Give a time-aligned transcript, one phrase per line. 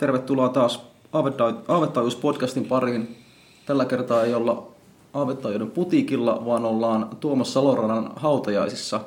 [0.00, 0.80] tervetuloa taas
[1.68, 3.16] Aavettajuus-podcastin pariin.
[3.66, 4.66] Tällä kertaa ei olla
[5.14, 9.00] Aavettajuuden putiikilla, vaan ollaan Tuomas Saloranan hautajaisissa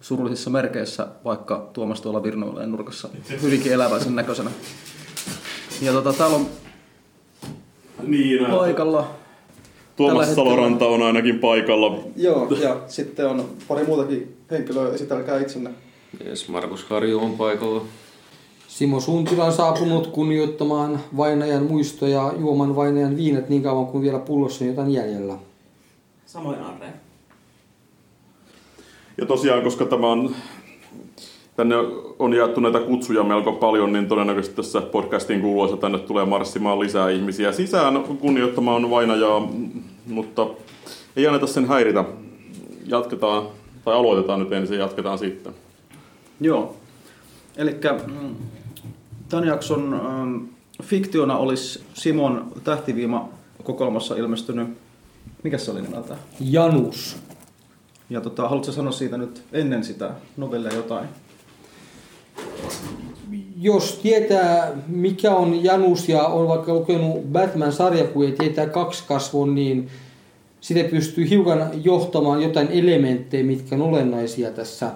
[0.00, 3.08] surullisissa merkeissä, vaikka Tuomas tuolla virnoilee nurkassa
[3.42, 4.50] hyvinkin eläväisen näköisenä.
[5.82, 6.46] Ja tota, täällä on
[8.02, 9.08] Niin, no, paikalla
[9.96, 11.98] Tuomas tällä hetkellä- Saloranta on ainakin paikalla.
[12.16, 15.70] Joo, ja sitten on pari muutakin henkilöä, esitelkää itsenne.
[16.26, 17.84] Yes, Markus Harju on paikalla.
[18.70, 24.64] Simo Suntila on saapunut kunnioittamaan vainajan muistoja juoman vainajan viinat niin kauan kuin vielä pullossa
[24.64, 25.34] on jotain jäljellä.
[26.26, 26.86] Samoin Arre.
[29.18, 30.34] Ja tosiaan, koska tämä on,
[31.56, 31.74] tänne
[32.18, 37.10] on jaettu näitä kutsuja melko paljon, niin todennäköisesti tässä podcastin kuluessa tänne tulee marssimaan lisää
[37.10, 39.48] ihmisiä sisään kunnioittamaan vainajaa,
[40.06, 40.46] mutta
[41.16, 42.04] ei anneta sen häiritä.
[42.86, 43.46] Jatketaan,
[43.84, 45.52] tai aloitetaan nyt ensin ja jatketaan sitten.
[46.40, 46.76] Joo.
[47.56, 47.76] Eli
[49.30, 50.44] tämän jakson ähm,
[50.82, 53.28] fiktiona olisi Simon tähtiviima
[53.64, 54.68] kokoelmassa ilmestynyt,
[55.42, 56.16] mikä se oli nimeltä?
[56.40, 57.16] Janus.
[58.10, 61.08] Ja tota, haluatko sanoa siitä nyt ennen sitä novellia jotain?
[63.60, 69.88] Jos tietää mikä on Janus ja on vaikka lukenut Batman-sarjakuja ja tietää kaksi kasvon, niin
[70.60, 74.92] sitä pystyy hiukan johtamaan jotain elementtejä, mitkä on olennaisia tässä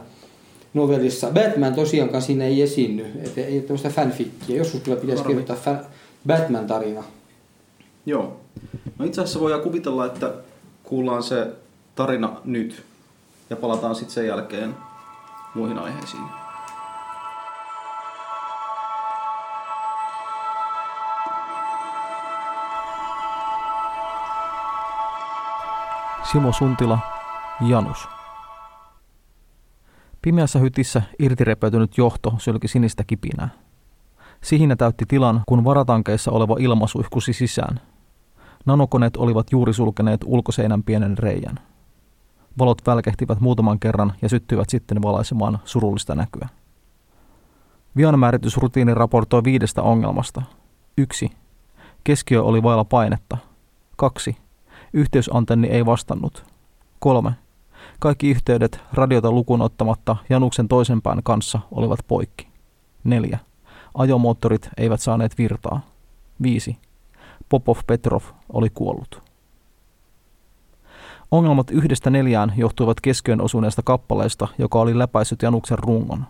[0.75, 1.31] novellissa.
[1.31, 4.57] Batman tosiaankaan siinä ei esiinny, että ei ole tämmöistä fanfickia.
[4.57, 5.35] Joskus kyllä pitäisi Harmi.
[5.43, 5.87] kirjoittaa fan-
[6.27, 7.05] Batman-tarina.
[8.07, 8.41] Joo.
[8.99, 10.33] No itse asiassa voidaan kuvitella, että
[10.83, 11.47] kuullaan se
[11.95, 12.83] tarina nyt
[13.51, 14.75] ja palataan sitten sen jälkeen
[15.55, 16.23] muihin aiheisiin.
[26.33, 26.99] Simo Suntila,
[27.61, 28.09] Janus.
[30.25, 33.49] Pimeässä hytissä irtirepeytynyt johto sylki sinistä kipinää.
[34.43, 37.81] Sihinä täytti tilan, kun varatankeissa oleva ilma suihkusi sisään.
[38.67, 41.59] Nanokoneet olivat juuri sulkeneet ulkoseinän pienen reijän.
[42.59, 46.49] Valot välkehtivät muutaman kerran ja syttyivät sitten valaisemaan surullista näkyä.
[47.97, 50.43] Vianmääritysrutiini raportoi viidestä ongelmasta.
[50.99, 51.31] Yksi.
[52.05, 53.39] Keskiö oli vailla painetta.
[53.97, 54.37] Kaksi.
[54.93, 56.45] Yhteysantenni ei vastannut.
[56.99, 57.44] Kolme.
[58.01, 62.49] Kaikki yhteydet radiota lukuun ottamatta Januksen toisen pään kanssa olivat poikki.
[63.05, 63.39] Neljä.
[63.95, 65.81] Ajomoottorit eivät saaneet virtaa.
[66.43, 66.77] 5.
[67.49, 68.23] Popov Petrov
[68.53, 69.23] oli kuollut.
[71.31, 76.25] Ongelmat yhdestä neljään johtuivat keskiön osuneesta kappaleesta, joka oli läpäissyt Januksen rungon.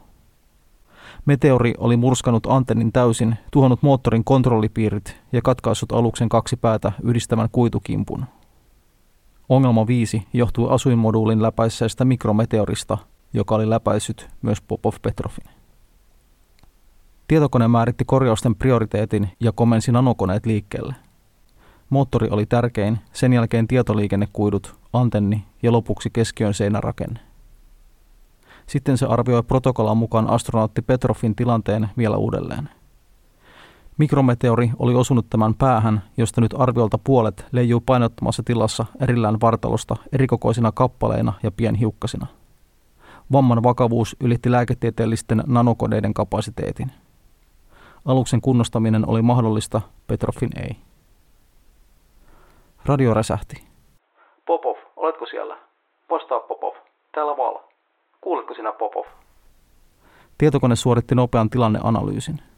[1.26, 8.24] Meteori oli murskanut antennin täysin, tuhonnut moottorin kontrollipiirit ja katkaissut aluksen kaksi päätä yhdistävän kuitukimpun.
[9.48, 12.98] Ongelma 5 johtui asuinmoduulin läpäisseestä mikrometeorista,
[13.32, 15.54] joka oli läpäissyt myös Popov Petrovin.
[17.28, 20.94] Tietokone määritti korjausten prioriteetin ja komensi nanokoneet liikkeelle.
[21.90, 27.20] Moottori oli tärkein, sen jälkeen tietoliikennekuidut, antenni ja lopuksi keskiön seinärakenne.
[28.66, 32.68] Sitten se arvioi protokollan mukaan astronautti Petrovin tilanteen vielä uudelleen.
[33.98, 40.72] Mikrometeori oli osunut tämän päähän, josta nyt arviolta puolet leijuu painottomassa tilassa erillään vartalosta erikokoisina
[40.72, 42.26] kappaleina ja pienhiukkasina.
[43.32, 46.92] Vamman vakavuus ylitti lääketieteellisten nanokoneiden kapasiteetin.
[48.04, 50.76] Aluksen kunnostaminen oli mahdollista, Petrovin ei.
[52.86, 53.64] Radio räsähti.
[54.46, 55.56] Popov, oletko siellä?
[56.10, 56.74] Vastaa Popov.
[57.14, 57.58] Täällä Val.
[58.20, 59.04] Kuuletko sinä Popov?
[60.38, 62.53] Tietokone suoritti nopean tilanneanalyysin.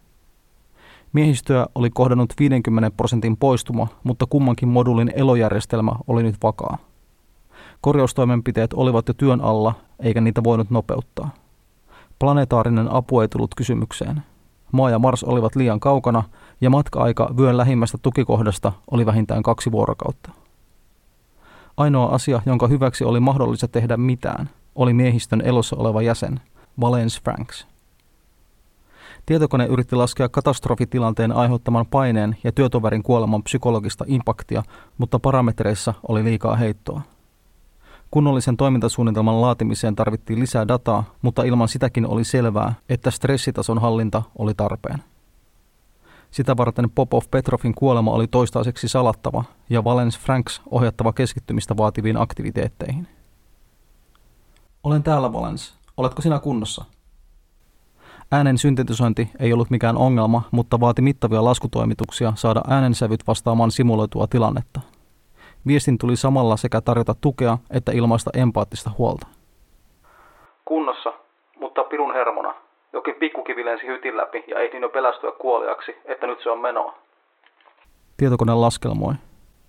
[1.17, 6.79] Miehistöä oli kohdannut 50 prosentin poistuma, mutta kummankin moduulin elojärjestelmä oli nyt vakaa.
[7.81, 11.31] Korjaustoimenpiteet olivat jo työn alla, eikä niitä voinut nopeuttaa.
[12.19, 14.23] Planetaarinen apu ei tullut kysymykseen.
[14.73, 16.23] Maa ja Mars olivat liian kaukana,
[16.61, 20.31] ja matka-aika vyön lähimmästä tukikohdasta oli vähintään kaksi vuorokautta.
[21.77, 26.41] Ainoa asia, jonka hyväksi oli mahdollista tehdä mitään, oli miehistön elossa oleva jäsen,
[26.81, 27.76] Valence Franks.
[29.27, 34.63] Tietokone yritti laskea katastrofitilanteen aiheuttaman paineen ja työtoverin kuoleman psykologista impaktia,
[34.99, 37.01] mutta parametreissa oli liikaa heittoa.
[38.11, 44.55] Kunnollisen toimintasuunnitelman laatimiseen tarvittiin lisää dataa, mutta ilman sitäkin oli selvää, että stressitason hallinta oli
[44.55, 45.03] tarpeen.
[46.31, 53.09] Sitä varten Popov Petrovin kuolema oli toistaiseksi salattava ja Valens Franks ohjattava keskittymistä vaativiin aktiviteetteihin.
[54.83, 55.75] Olen täällä, Valens.
[55.97, 56.85] Oletko sinä kunnossa?
[58.33, 64.81] Äänen syntetisointi ei ollut mikään ongelma, mutta vaati mittavia laskutoimituksia saada äänensävyt vastaamaan simuloitua tilannetta.
[65.67, 69.27] Viestin tuli samalla sekä tarjota tukea että ilmaista empaattista huolta.
[70.65, 71.13] Kunnossa,
[71.61, 72.55] mutta pirun hermona.
[72.93, 76.95] Jokin pikkukivi lensi hytin läpi ja ehdin jo pelästyä kuoliaksi, että nyt se on menoa.
[78.17, 79.15] Tietokone laskelmoi.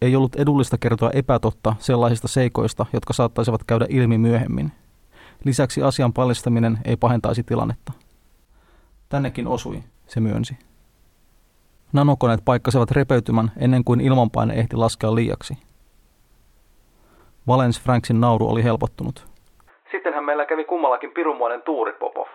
[0.01, 4.71] Ei ollut edullista kertoa epätotta sellaisista seikoista, jotka saattaisivat käydä ilmi myöhemmin.
[5.43, 8.06] Lisäksi asian paljastaminen ei pahentaisi tilannetta.
[9.09, 10.57] Tännekin osui, se myönsi.
[11.93, 15.57] Nanokoneet paikkasivat repeytymän ennen kuin ilmanpaine ehti laskea liiaksi.
[17.47, 19.27] Valens Franksin nauru oli helpottunut.
[19.91, 22.27] Sittenhän meillä kävi kummallakin pirunmoinen tuuri, Popov.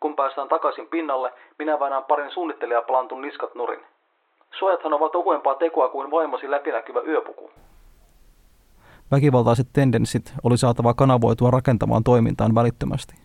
[0.00, 3.80] Kun päästään takaisin pinnalle, minä vainaan parin suunnittelijaplantun niskat nurin.
[4.58, 7.50] Suojathan ovat ohuempaa tekoa kuin vaimosi läpinäkyvä yöpuku.
[9.10, 13.21] Väkivaltaiset tendenssit oli saatava kanavoitua rakentamaan toimintaan välittömästi.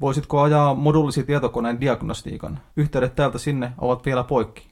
[0.00, 2.58] Voisitko ajaa modullisi tietokoneen diagnostiikan?
[2.76, 4.70] Yhteydet täältä sinne ovat vielä poikki.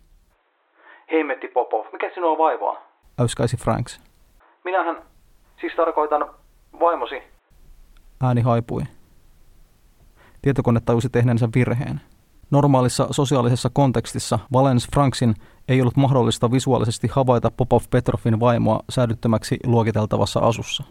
[1.12, 2.76] Hemmetti Popov, mikä sinua vaivaa?
[3.20, 4.00] Äyskäisi Franks.
[4.64, 5.02] Minähän,
[5.60, 6.30] siis tarkoitan
[6.80, 7.22] vaimosi.
[8.22, 8.82] Ääni haipui.
[10.42, 12.00] Tietokone tajusi tehneensä virheen.
[12.50, 15.34] Normaalissa sosiaalisessa kontekstissa Valens Franksin
[15.68, 20.84] ei ollut mahdollista visuaalisesti havaita Popov Petrovin vaimoa säädyttömäksi luokiteltavassa asussa.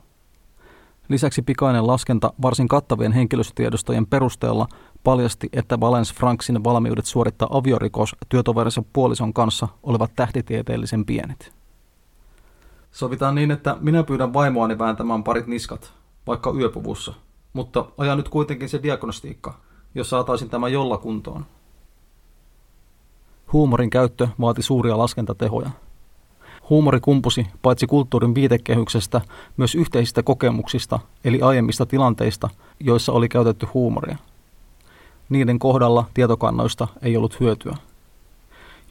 [1.09, 4.67] Lisäksi pikainen laskenta varsin kattavien henkilöstötiedostojen perusteella
[5.03, 11.53] paljasti, että Valens Franksin valmiudet suorittaa aviorikos työtoverinsa puolison kanssa olivat tähtitieteellisen pienet.
[12.91, 15.93] Sovitaan niin, että minä pyydän vaimoani vääntämään parit niskat,
[16.27, 17.13] vaikka yöpuvussa,
[17.53, 19.53] mutta ajan nyt kuitenkin se diagnostiikka,
[19.95, 21.45] jos saataisin tämä jolla kuntoon.
[23.53, 25.69] Huumorin käyttö vaati suuria laskentatehoja.
[26.69, 29.21] Huumori kumpusi paitsi kulttuurin viitekehyksestä,
[29.57, 32.49] myös yhteisistä kokemuksista, eli aiemmista tilanteista,
[32.79, 34.17] joissa oli käytetty huumoria.
[35.29, 37.77] Niiden kohdalla tietokannoista ei ollut hyötyä.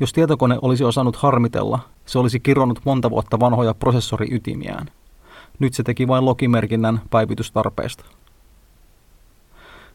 [0.01, 4.87] Jos tietokone olisi osannut harmitella, se olisi kironnut monta vuotta vanhoja prosessoriytimiään.
[5.59, 8.05] Nyt se teki vain logimerkinnän päivitystarpeesta.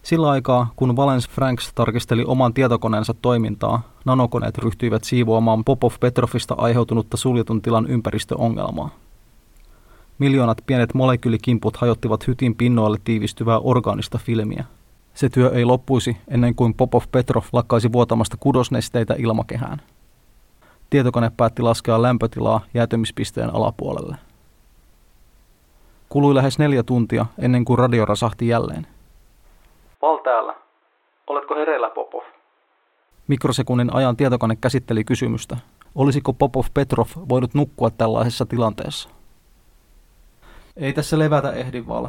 [0.04, 7.18] Sillä aikaa, kun Valens Franks tarkisteli oman tietokoneensa toimintaa, nanokoneet ryhtyivät siivoamaan Popov Petrovista aiheutunutta
[7.18, 8.90] suljetun tilan ympäristöongelmaa.
[10.20, 14.66] Miljoonat pienet molekyylikimput hajottivat hytin pinnoille tiivistyvää orgaanista filmiä.
[15.14, 19.82] Se työ ei loppuisi ennen kuin Popov Petrov lakkaisi vuotamasta kudosnesteitä ilmakehään.
[20.90, 24.16] Tietokone päätti laskea lämpötilaa jäätymispisteen alapuolelle.
[26.10, 28.88] Kului lähes neljä tuntia ennen kuin radio rasahti jälleen–
[30.02, 30.56] Val täällä.
[31.28, 32.22] Oletko hereillä, Popov?
[33.28, 35.58] Mikrosekunnin ajan tietokone käsitteli kysymystä.
[35.96, 39.10] Olisiko Popov Petrov voinut nukkua tällaisessa tilanteessa?
[40.78, 42.08] Ei tässä levätä ehdi, Val.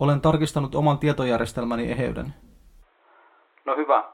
[0.00, 2.34] Olen tarkistanut oman tietojärjestelmäni eheyden.
[3.64, 4.04] No hyvä.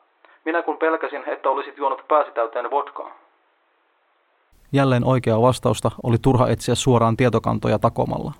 [0.44, 3.10] Minä kun pelkäsin, että olisit juonut pääsitäyteen vodkaa.
[4.72, 8.32] Jälleen oikea vastausta oli turha etsiä suoraan tietokantoja takomalla.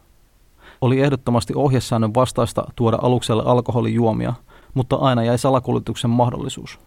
[0.80, 4.32] Oli ehdottomasti ohjesäännön vastaista tuoda alukselle alkoholijuomia,
[4.74, 6.80] mutta aina jäi salakuljetuksen mahdollisuus.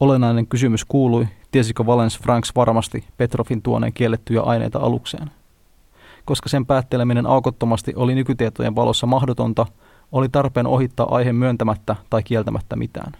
[0.00, 5.30] Olennainen kysymys kuului, tiesikö Valens Franks varmasti Petrovin tuoneen kiellettyjä aineita alukseen.
[6.24, 9.66] Koska sen päätteleminen aukottomasti oli nykytietojen valossa mahdotonta,
[10.12, 13.12] oli tarpeen ohittaa aihe myöntämättä tai kieltämättä mitään.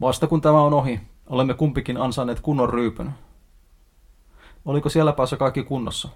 [0.00, 3.14] Vasta kun tämä on ohi, olemme kumpikin ansainneet kunnon ryypyn.
[4.64, 6.08] Oliko siellä päässä kaikki kunnossa?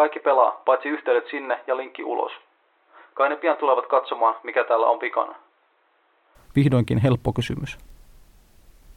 [0.00, 2.32] Kaikki pelaa, paitsi yhteydet sinne ja linkki ulos.
[3.14, 5.34] Kai ne pian tulevat katsomaan, mikä täällä on pikana.
[6.56, 7.78] Vihdoinkin helppo kysymys.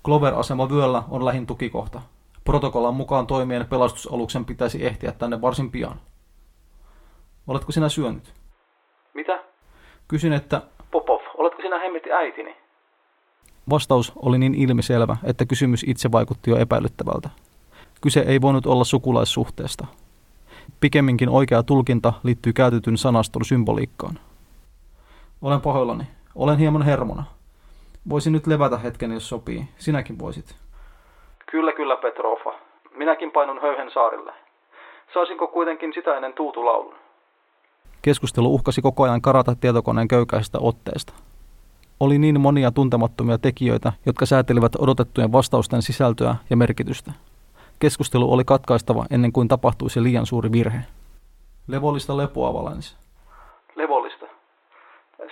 [0.05, 2.01] Clover-asema vyöllä on lähin tukikohta.
[2.45, 5.99] Protokollan mukaan toimien pelastusaluksen pitäisi ehtiä tänne varsin pian.
[7.47, 8.33] Oletko sinä syönyt?
[9.13, 9.43] Mitä?
[10.07, 10.61] Kysyn, että...
[10.91, 12.55] Popov, oletko sinä hemmetti äitini?
[13.69, 17.29] Vastaus oli niin ilmiselvä, että kysymys itse vaikutti jo epäilyttävältä.
[18.01, 19.87] Kyse ei voinut olla sukulaissuhteesta.
[20.79, 24.19] Pikemminkin oikea tulkinta liittyy käytetyn sanaston symboliikkaan.
[25.41, 26.03] Olen pahoillani.
[26.35, 27.23] Olen hieman hermona.
[28.09, 29.69] Voisin nyt levätä hetken, jos sopii.
[29.77, 30.55] Sinäkin voisit.
[31.51, 32.55] Kyllä, kyllä, Petrova.
[32.97, 34.33] Minäkin painun höyhen saarille.
[35.13, 36.95] Saisinko kuitenkin sitä ennen tuutulaulun?
[38.01, 41.13] Keskustelu uhkasi koko ajan karata tietokoneen köykäisestä otteesta.
[41.99, 47.11] Oli niin monia tuntemattomia tekijöitä, jotka säätelivät odotettujen vastausten sisältöä ja merkitystä.
[47.83, 50.79] Keskustelu oli katkaistava ennen kuin tapahtuisi liian suuri virhe.
[51.67, 52.97] Levollista lepoa, Valens.
[53.75, 54.25] Levollista.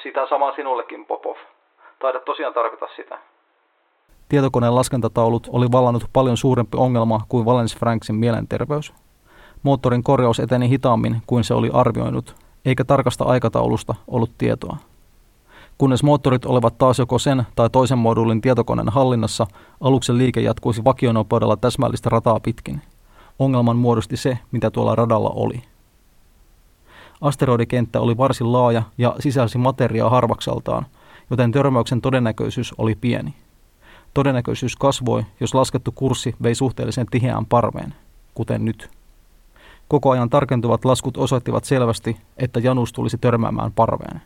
[0.03, 1.35] Sitä samaa sinullekin, Popov.
[2.01, 3.19] Taidat tosiaan tarvita sitä.
[4.29, 8.93] Tietokoneen laskentataulut oli vallannut paljon suurempi ongelma kuin Valens Franksin mielenterveys.
[9.63, 14.77] Moottorin korjaus eteni hitaammin kuin se oli arvioinut, eikä tarkasta aikataulusta ollut tietoa.
[15.81, 19.47] Kunnes moottorit olivat taas joko sen tai toisen moduulin tietokoneen hallinnassa,
[19.79, 22.81] aluksen liike jatkuisi vakionopeudella täsmällistä rataa pitkin.
[23.39, 25.63] Ongelman muodosti se, mitä tuolla radalla oli.
[27.21, 30.85] Asteroidikenttä oli varsin laaja ja sisälsi materiaa harvakseltaan,
[31.29, 33.33] joten törmäyksen todennäköisyys oli pieni.
[34.13, 37.93] Todennäköisyys kasvoi, jos laskettu kurssi vei suhteellisen tiheään parveen,
[38.33, 38.89] kuten nyt.
[39.87, 44.21] Koko ajan tarkentuvat laskut osoittivat selvästi, että Janus tulisi törmäämään parveen.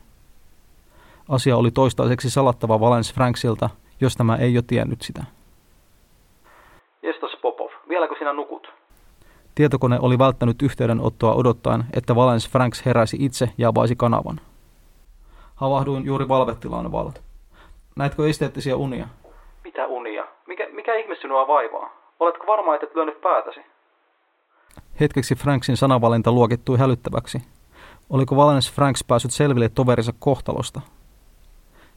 [1.29, 3.69] Asia oli toistaiseksi salattava Valens Franksilta,
[4.01, 5.23] jos tämä ei jo tiennyt sitä.
[7.03, 8.67] Jestas Popov, vieläkö sinä nukut?
[9.55, 14.39] Tietokone oli välttänyt yhteydenottoa odottaen, että Valens Franks heräisi itse ja avaisi kanavan.
[15.55, 17.11] Havahduin juuri valvetilaan Val.
[17.95, 19.07] Näetkö esteettisiä unia?
[19.63, 20.23] Mitä unia?
[20.47, 21.89] Mikä, mikä ihme sinua vaivaa?
[22.19, 23.59] Oletko varma, että et lyönyt päätäsi?
[24.99, 27.41] Hetkeksi Franksin sanavalinta luokittui hälyttäväksi.
[28.09, 30.81] Oliko Valens Franks päässyt selville toverinsa kohtalosta?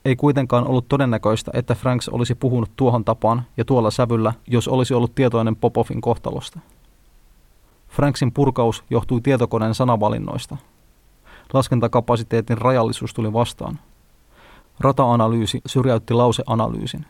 [0.05, 4.95] Ei kuitenkaan ollut todennäköistä, että Franks olisi puhunut tuohon tapaan ja tuolla sävyllä, jos olisi
[4.95, 6.61] ollut tietoinen Popovin kohtalosta.
[7.89, 10.57] Franksin purkaus johtui tietokoneen sanavalinnoista.
[11.53, 13.79] Laskentakapasiteetin rajallisuus tuli vastaan.
[14.81, 17.07] Rata-analyysi syrjäytti lauseanalyysin.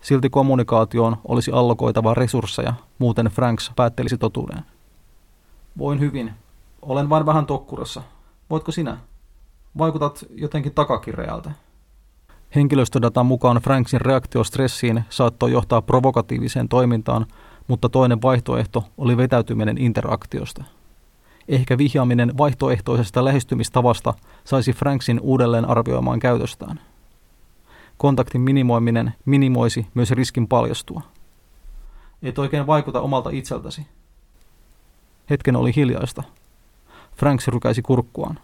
[0.00, 4.64] Silti kommunikaatioon olisi allokoitava resursseja, muuten Franks päättelisi totuuden.
[5.78, 6.32] Voin hyvin.
[6.82, 8.02] Olen vain vähän tokkurassa.
[8.50, 8.98] Voitko sinä?
[9.78, 11.50] Vaikutat jotenkin takakireältä.
[12.54, 17.26] Henkilöstödatan mukaan Franksin reaktio stressiin saattoi johtaa provokatiiviseen toimintaan,
[17.68, 20.64] mutta toinen vaihtoehto oli vetäytyminen interaktiosta.
[21.48, 24.14] Ehkä vihjaaminen vaihtoehtoisesta lähestymistavasta
[24.44, 26.80] saisi Franksin uudelleen arvioimaan käytöstään.
[27.96, 31.00] Kontaktin minimoiminen minimoisi myös riskin paljastua.
[32.22, 33.86] Et oikein vaikuta omalta itseltäsi.
[35.30, 36.22] Hetken oli hiljaista.
[37.16, 38.38] Franks rykäisi kurkkuaan.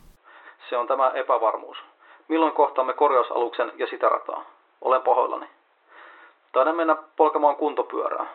[0.70, 1.76] Se on tämä epävarmuus.
[2.28, 4.44] Milloin kohtaamme korjausaluksen ja sitä rataa?
[4.80, 5.46] Olen pahoillani.
[6.52, 8.26] Taidan mennä polkemaan kuntopyörää.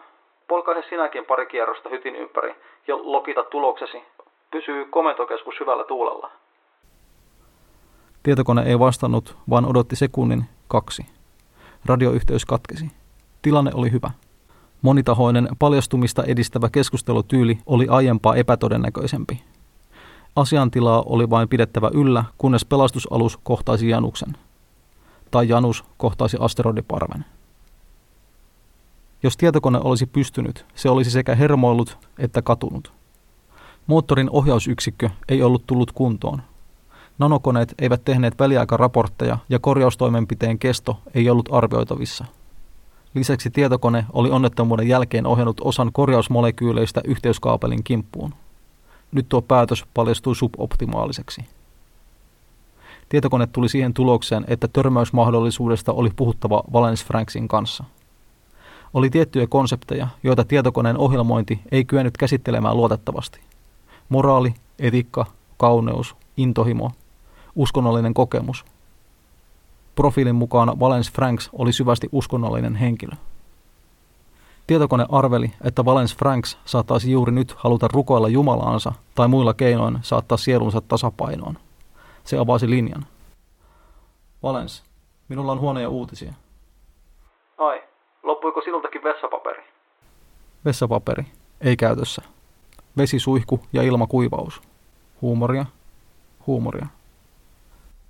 [0.48, 2.56] Polkaise sinäkin pari kierrosta hytin ympäri
[2.88, 4.04] ja lokita tuloksesi.
[4.52, 6.32] Pysyy komentokeskus hyvällä tuulella.
[8.24, 11.06] Tietokone ei vastannut, vaan odotti sekunnin kaksi.
[11.86, 12.86] Radioyhteys katkesi.
[13.42, 14.10] Tilanne oli hyvä.
[14.82, 19.44] Monitahoinen paljastumista edistävä keskustelutyyli oli aiempaa epätodennäköisempi.
[20.36, 24.38] Asiantilaa oli vain pidettävä yllä, kunnes pelastusalus kohtaisi Januksen.
[25.32, 27.26] Tai Janus kohtaisi asteroidiparven.
[29.24, 32.94] Jos tietokone olisi pystynyt, se olisi sekä hermoillut että katunut.
[33.88, 36.42] Moottorin ohjausyksikkö ei ollut tullut kuntoon.
[37.18, 42.26] Nanokoneet eivät tehneet väliaikaraportteja ja korjaustoimenpiteen kesto ei ollut arvioitavissa.
[43.14, 48.34] Lisäksi tietokone oli onnettomuuden jälkeen ohjannut osan korjausmolekyyleistä yhteyskaapelin kimppuun.
[49.12, 51.46] Nyt tuo päätös paljastui suboptimaaliseksi.
[53.10, 57.84] Tietokone tuli siihen tulokseen, että törmäysmahdollisuudesta oli puhuttava Valens Franksin kanssa.
[58.94, 63.40] Oli tiettyjä konsepteja, joita tietokoneen ohjelmointi ei kyennyt käsittelemään luotettavasti.
[64.10, 65.26] Moraali, etiikka,
[65.58, 66.92] kauneus, intohimo,
[67.56, 68.66] uskonnollinen kokemus.
[69.96, 73.16] Profiilin mukaan Valens Franks oli syvästi uskonnollinen henkilö.
[74.72, 80.38] Tietokone arveli, että Valens Franks saattaisi juuri nyt haluta rukoilla Jumalaansa tai muilla keinoin saattaa
[80.38, 81.58] sielunsa tasapainoon.
[82.24, 83.06] Se avasi linjan.
[84.44, 84.84] Valens,
[85.30, 86.34] minulla on huonoja uutisia.
[87.58, 87.84] Ai,
[88.24, 89.64] loppuiko sinultakin vessapaperi?
[90.66, 91.26] Vessapaperi,
[91.62, 92.22] ei käytössä.
[92.98, 94.62] Vesisuihku ja ilmakuivaus.
[95.22, 95.66] Huumoria,
[96.48, 96.88] huumoria.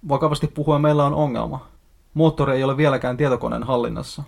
[0.10, 1.66] Vakavasti puhuen meillä on ongelma.
[2.14, 4.24] Moottori ei ole vieläkään tietokoneen hallinnassa.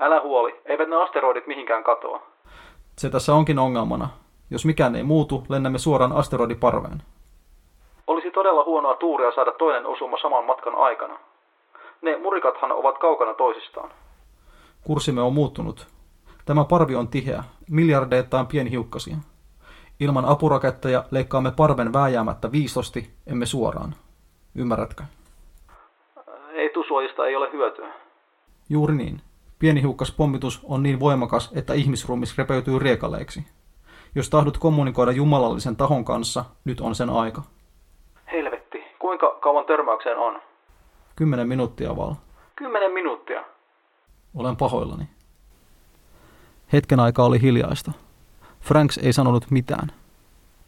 [0.00, 2.22] Älä huoli, eivät ne asteroidit mihinkään katoa.
[2.98, 4.08] Se tässä onkin ongelmana.
[4.50, 7.02] Jos mikään ei muutu, lennämme suoraan asteroidiparveen.
[8.06, 11.18] Olisi todella huonoa tuuria saada toinen osuma saman matkan aikana.
[12.02, 13.90] Ne murikathan ovat kaukana toisistaan.
[14.84, 15.86] Kurssimme on muuttunut.
[16.44, 19.16] Tämä parvi on tiheä, miljardeittain pienhiukkasia.
[20.00, 23.94] Ilman apuraketteja leikkaamme parven vääjäämättä viistosti, emme suoraan.
[24.54, 25.04] Ymmärrätkö?
[26.52, 27.88] Ei tusuojista ei ole hyötyä.
[28.70, 29.20] Juuri niin.
[29.60, 33.44] Pienihiukkaspommitus on niin voimakas, että ihmisruumis repeytyy riekaleiksi.
[34.14, 37.42] Jos tahdot kommunikoida jumalallisen tahon kanssa, nyt on sen aika.
[38.32, 40.40] Helvetti, kuinka kauan törmäykseen on?
[41.16, 42.14] Kymmenen minuuttia val.
[42.56, 43.44] Kymmenen minuuttia.
[44.34, 45.04] Olen pahoillani.
[46.72, 47.92] Hetken aikaa oli hiljaista.
[48.60, 49.92] Franks ei sanonut mitään.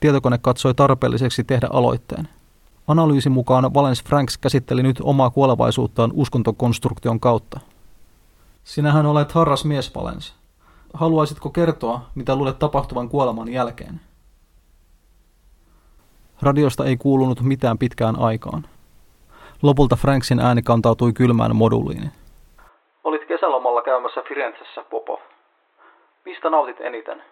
[0.00, 2.28] Tietokone katsoi tarpeelliseksi tehdä aloitteen.
[2.86, 7.60] Analyysin mukaan Valens Franks käsitteli nyt omaa kuolevaisuuttaan uskontokonstruktion kautta.
[8.64, 10.34] Sinähän olet harras mies, Valens.
[10.94, 14.00] Haluaisitko kertoa, mitä luulet tapahtuvan kuoleman jälkeen?
[16.42, 18.66] Radiosta ei kuulunut mitään pitkään aikaan.
[19.62, 22.10] Lopulta Franksin ääni kantautui kylmään moduliin.
[23.04, 25.18] Olit kesälomalla käymässä Firenzessä, Popov.
[26.24, 27.22] Mistä nautit eniten?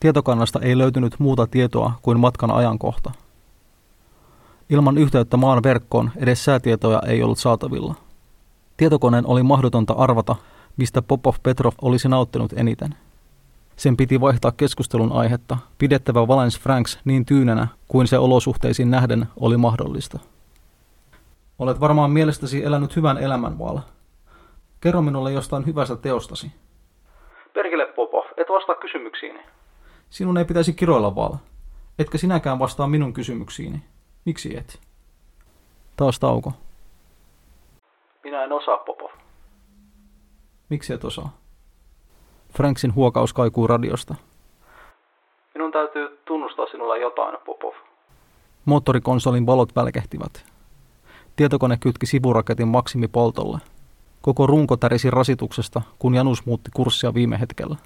[0.00, 3.10] Tietokannasta ei löytynyt muuta tietoa kuin matkan ajankohta.
[4.70, 7.94] Ilman yhteyttä maan verkkoon edes säätietoja ei ollut saatavilla.
[8.76, 10.36] Tietokoneen oli mahdotonta arvata,
[10.76, 12.94] mistä Popov Petrov olisi nauttinut eniten.
[13.76, 19.56] Sen piti vaihtaa keskustelun aihetta, pidettävä Valens Franks niin tyynenä kuin se olosuhteisiin nähden oli
[19.56, 20.18] mahdollista.
[21.58, 23.78] Olet varmaan mielestäsi elänyt hyvän elämän, Val.
[24.80, 26.52] Kerro minulle jostain hyvästä teostasi.
[27.54, 29.40] Perkele Popov, et vastaa kysymyksiini.
[30.10, 31.34] Sinun ei pitäisi kiroilla, Val.
[31.98, 33.82] Etkä sinäkään vastaa minun kysymyksiini.
[34.24, 34.80] Miksi et?
[35.96, 36.52] Taas tauko.
[38.24, 39.10] Minä en osaa, Popov.
[40.68, 41.36] Miksi et osaa?
[42.56, 44.14] Franksin huokaus kaikuu radiosta.
[45.54, 47.72] Minun täytyy tunnustaa sinulla jotain, Popov.
[48.64, 50.44] Moottorikonsolin valot välkehtivät.
[51.36, 53.58] Tietokone kytki sivuraketin maksimipoltolle.
[54.22, 57.76] Koko runko tärisi rasituksesta, kun Janus muutti kurssia viime hetkellä.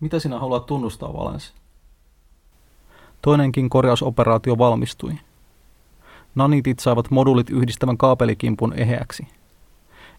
[0.00, 1.54] Mitä sinä haluat tunnustaa, Valens?
[3.22, 5.12] Toinenkin korjausoperaatio valmistui.
[6.36, 9.26] Nanitit saivat modulit yhdistävän kaapelikimpun eheäksi.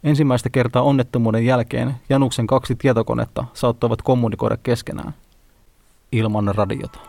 [0.04, 5.14] Ensimmäistä kertaa onnettomuuden jälkeen Januksen kaksi tietokonetta saattoivat kommunikoida keskenään.
[6.12, 7.00] Ilman radiota.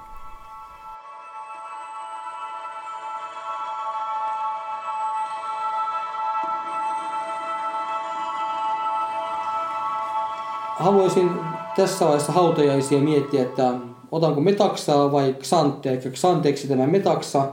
[10.78, 11.30] Haluaisin
[11.76, 13.74] tässä vaiheessa hautajaisia miettiä, että
[14.10, 17.48] otanko metaksaa vai xantea, eli xanteeksi tämä metaksa,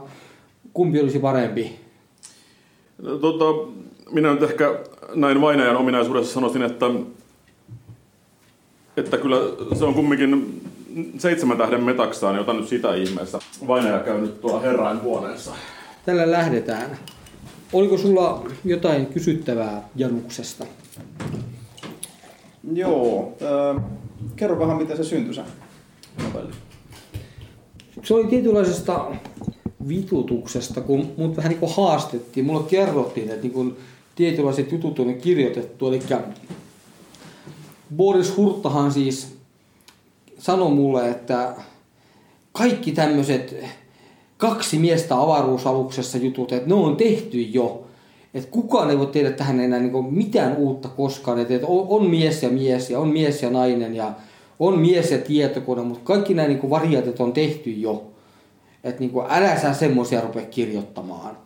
[0.76, 1.76] kumpi olisi parempi?
[3.02, 3.44] No, tota,
[4.10, 4.78] minä nyt ehkä
[5.14, 6.86] näin vainajan ominaisuudessa sanoisin, että,
[8.96, 9.36] että kyllä
[9.78, 10.60] se on kumminkin
[11.18, 13.38] seitsemän tähden metaksaan, niin otan nyt sitä ihmeessä.
[13.66, 15.50] Vainaja käy nyt tuolla herrain huoneessa.
[16.06, 16.98] Tällä lähdetään.
[17.72, 20.66] Oliko sulla jotain kysyttävää Januksesta?
[22.72, 23.36] Joo.
[23.76, 23.82] Äh,
[24.36, 25.42] kerro vähän, miten se syntyi se
[26.22, 26.52] novelli.
[28.02, 29.06] Se oli tietynlaisesta
[29.88, 32.46] vitutuksesta, kun mut vähän niin kuin haastettiin.
[32.46, 33.76] Mulle kerrottiin, että niin kuin
[34.14, 35.88] tietynlaiset jutut on kirjoitettu.
[35.88, 36.00] Eli
[37.96, 39.36] Boris Hurttahan siis
[40.38, 41.54] sanoi mulle, että
[42.52, 43.56] kaikki tämmöiset
[44.36, 47.82] kaksi miestä avaruusaluksessa jutut, että ne on tehty jo.
[48.34, 51.38] Että kukaan ei voi tehdä tähän enää niin mitään uutta koskaan.
[51.38, 54.12] Että on, on mies ja mies ja on mies ja nainen ja
[54.58, 58.04] on mies ja tietokone, mutta kaikki nämä niin variaatit on tehty jo.
[58.84, 61.36] Että niin älä sä semmoisia rupea kirjoittamaan.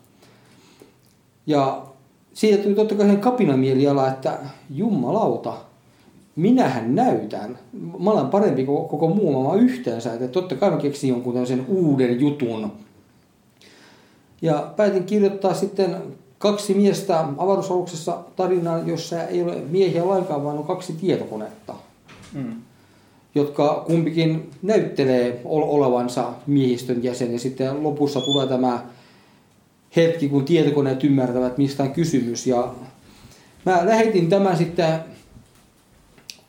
[1.46, 1.82] Ja
[2.34, 4.38] siitä tuli totta kai sen kapinamieliala, että
[4.70, 5.54] jumalauta,
[6.36, 7.58] minähän näytän.
[7.98, 10.12] Mä olen parempi kuin koko muu maailma yhteensä.
[10.12, 12.72] Että totta kai mä keksin jonkun tämmöisen uuden jutun.
[14.42, 15.96] Ja päätin kirjoittaa sitten
[16.38, 21.74] kaksi miestä avaruusaluksessa tarinaan, jossa ei ole miehiä lainkaan, vaan on kaksi tietokonetta.
[22.34, 22.54] Mm.
[23.34, 27.32] Jotka kumpikin näyttelee olevansa miehistön jäsen.
[27.32, 28.82] Ja sitten lopussa tulee tämä
[29.96, 32.46] hetki, kun tietokoneet ymmärtävät, mistä on kysymys.
[32.46, 32.68] Ja
[33.66, 34.98] mä lähetin tämän sitten,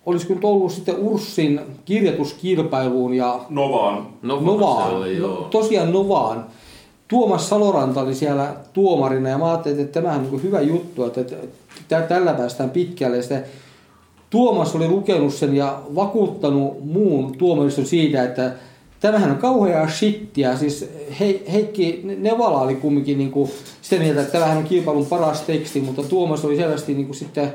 [0.06, 3.40] olisiko nyt ollut sitten Urssin kirjoituskilpailuun ja...
[3.50, 4.08] Novaan.
[4.22, 4.46] Novaan.
[4.46, 4.96] Novaan.
[4.96, 5.36] Oli, joo.
[5.36, 6.46] No, tosiaan Novaan.
[7.08, 11.22] Tuomas Saloranta oli siellä tuomarina ja mä ajattelin, että tämähän on niin hyvä juttu, että,
[11.22, 13.16] että tällä päästään pitkälle.
[13.16, 13.46] Ja sitten
[14.32, 18.52] Tuomas oli lukenut sen ja vakuuttanut muun tuomariston siitä, että
[19.00, 20.58] tämähän on kauheaa shittiä.
[20.58, 20.90] Siis
[21.20, 25.82] He, Heikki Nevala oli kumminkin niin kuin sitä mieltä, että tämähän on kilpailun paras teksti,
[25.82, 27.54] mutta Tuomas oli selvästi niin kuin sitten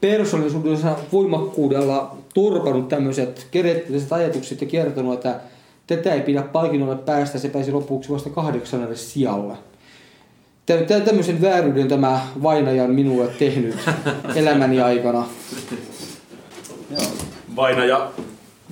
[0.00, 5.40] persoonallisuudensa voimakkuudella turpannut tämmöiset kerettiläiset ajatukset ja kertonut, että
[5.86, 9.54] tätä ei pidä palkinnolle päästä, se pääsi lopuksi vasta kahdeksannelle sijalle.
[11.04, 13.74] Tämmöisen vääryyden tämä vainaja on minulle tehnyt
[14.36, 15.26] elämäni aikana.
[17.56, 18.10] Vainaja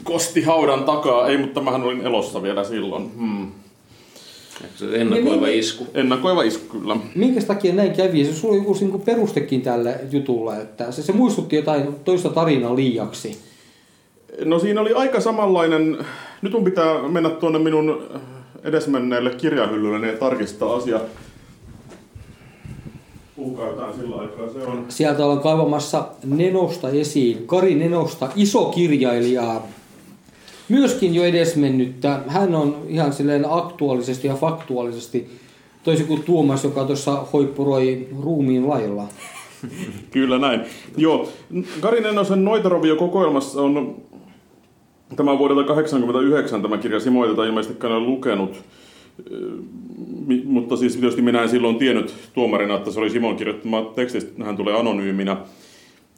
[0.04, 1.28] kosti haudan takaa.
[1.28, 3.10] Ei, mutta mähän olin elossa vielä silloin.
[3.18, 3.52] Hmm.
[4.74, 5.86] Se ennakoiva niin, isku.
[5.94, 6.96] Ennakoiva isku, kyllä.
[7.14, 8.24] Minkä takia näin kävi?
[8.24, 12.76] Se sulla oli joku niinku perustekin tälle jutulle, että se, se muistutti jotain toista tarinaa
[12.76, 13.38] liiaksi.
[14.44, 15.98] No siinä oli aika samanlainen,
[16.42, 18.02] nyt mun pitää mennä tuonne minun
[18.64, 21.00] edesmenneelle kirjahyllylle ja tarkistaa asia.
[23.36, 24.84] Puhukaa jotain sillä aikaa, se on.
[24.88, 29.60] Sieltä ollaan kaivamassa Nenosta esiin, Kari Nenosta, iso kirjailija,
[30.68, 32.20] myöskin jo edesmennyttä.
[32.26, 35.30] Hän on ihan silleen aktuaalisesti ja faktuaalisesti
[35.84, 39.04] toisin kuin Tuomas, joka tuossa hoippuroi ruumiin lailla.
[40.10, 40.60] Kyllä näin.
[40.96, 41.28] Joo,
[41.80, 43.96] Kari Nenosen Noitarovio kokoelmassa on
[45.16, 48.62] tämä vuodelta 1989 tämä kirja Simo, jota ilmeisesti ole lukenut.
[50.44, 54.56] Mutta siis tietysti minä en silloin tiennyt tuomarina, että se oli Simon kirjoittama teksti, hän
[54.56, 55.36] tulee anonyyminä.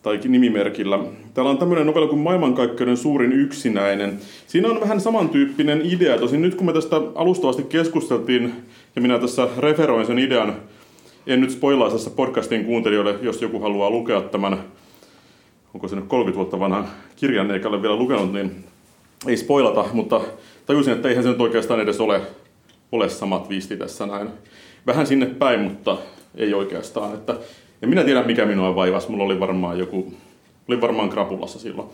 [0.03, 0.99] tai nimimerkillä.
[1.35, 4.19] Täällä on tämmöinen novella kuin Maailmankaikkeuden suurin yksinäinen.
[4.47, 6.19] Siinä on vähän samantyyppinen idea.
[6.19, 8.53] Tosin nyt kun me tästä alustavasti keskusteltiin,
[8.97, 10.57] ja minä tässä referoin sen idean,
[11.27, 14.59] en nyt spoilaa tässä podcastin kuuntelijoille, jos joku haluaa lukea tämän,
[15.75, 16.85] onko se nyt 30 vuotta vanha
[17.17, 18.64] kirjan, eikä ole vielä lukenut, niin
[19.27, 20.21] ei spoilata, mutta
[20.67, 22.21] tajusin, että eihän se nyt oikeastaan edes ole,
[22.92, 24.31] ole sama twisti tässä näin.
[24.87, 25.97] Vähän sinne päin, mutta
[26.35, 27.14] ei oikeastaan.
[27.14, 27.37] Että
[27.83, 29.11] en minä tiedä, mikä minua vaivasi.
[29.11, 30.12] Mulla oli varmaan joku,
[30.68, 31.88] oli varmaan krapulassa silloin.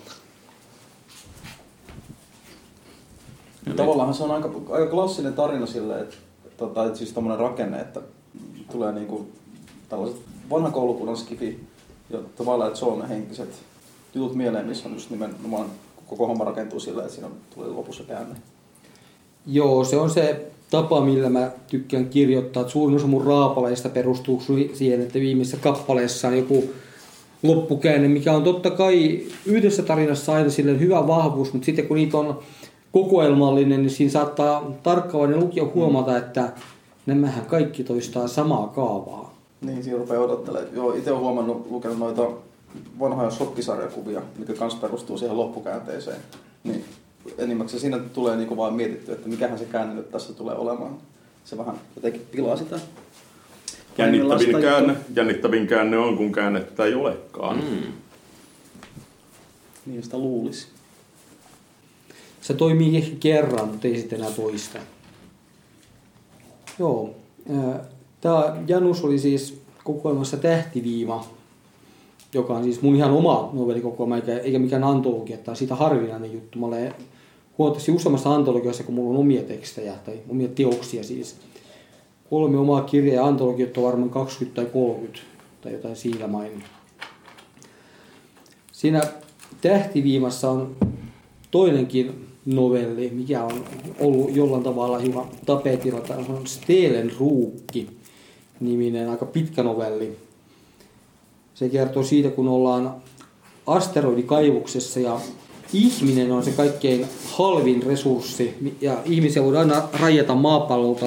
[3.76, 6.16] Tavallaan se on aika, aika klassinen tarina sille, että,
[6.57, 8.00] tota, että siis tämmöinen rakenne, että
[8.72, 9.29] tulee niinku
[9.88, 11.61] tällaiset vanha koulukunnan skifi
[12.11, 13.62] ja tavallaan, että Suomen henkiset
[14.14, 15.66] jutut mieleen, missä on just nimenomaan
[16.07, 18.37] koko homma rakentuu sillä, että siinä on, tulee lopussa käänne.
[19.46, 22.61] Joo, se on se tapa, millä mä tykkään kirjoittaa.
[22.61, 26.64] Että suurin osa mun raapaleista perustuu siihen, että viimeisessä kappaleessa on joku
[27.42, 32.18] loppukäänne, mikä on totta kai yhdessä tarinassa aina silleen hyvä vahvuus, mutta sitten kun niitä
[32.18, 32.38] on
[32.92, 36.52] kokoelmallinen, niin siinä saattaa tarkkaavainen lukija huomata, että
[37.06, 39.35] nämähän kaikki toistaa samaa kaavaa.
[39.61, 40.74] Niin, siinä rupeaa odottelemaan.
[40.74, 42.28] Joo, itse olen huomannut, lukenut noita
[43.00, 46.20] vanhoja shokkisarjakuvia, mikä myös perustuu siihen loppukäänteeseen.
[46.64, 46.85] Niin
[47.40, 50.96] enimmäkseen siinä tulee niinku vaan mietitty, että mikähän se käänne nyt tässä tulee olemaan.
[51.44, 52.81] Se vähän jotenkin pilaa sitä.
[53.98, 57.57] Jännittävin käänne, jännittävin käänne on, kun käännettä ei olekaan.
[57.57, 57.92] Mm.
[59.87, 60.66] Niin sitä luulisi.
[62.40, 64.79] Se toimii ehkä kerran, mutta ei sitten enää toista.
[66.79, 67.14] Joo.
[68.20, 71.26] Tämä Janus oli siis kokoelmassa Tähtiviima,
[72.35, 76.59] joka on siis mun ihan oma novellikokoelma, eikä, eikä mikään antologia, tai siitä harvinainen juttu.
[76.59, 76.94] Mä olen
[77.61, 81.37] huomattavasti useammassa antologiossa, kun mulla on omia tekstejä tai omia teoksia siis.
[82.31, 85.20] Kolme omaa kirjaa ja antologiot on varmaan 20 tai 30
[85.61, 86.64] tai jotain siinä mainin.
[88.73, 89.03] Siinä
[89.61, 90.77] Tähtiviimassa on
[91.51, 93.64] toinenkin novelli, mikä on
[94.01, 96.01] ollut jollain tavalla hiukan tapetilla.
[96.01, 97.88] Tämä on Steelen ruukki
[98.61, 100.16] niminen aika pitkä novelli.
[101.55, 102.94] Se kertoo siitä, kun ollaan
[103.66, 105.20] asteroidikaivuksessa ja
[105.72, 111.06] ihminen on se kaikkein halvin resurssi ja ihmisiä voidaan aina rajata maapallolta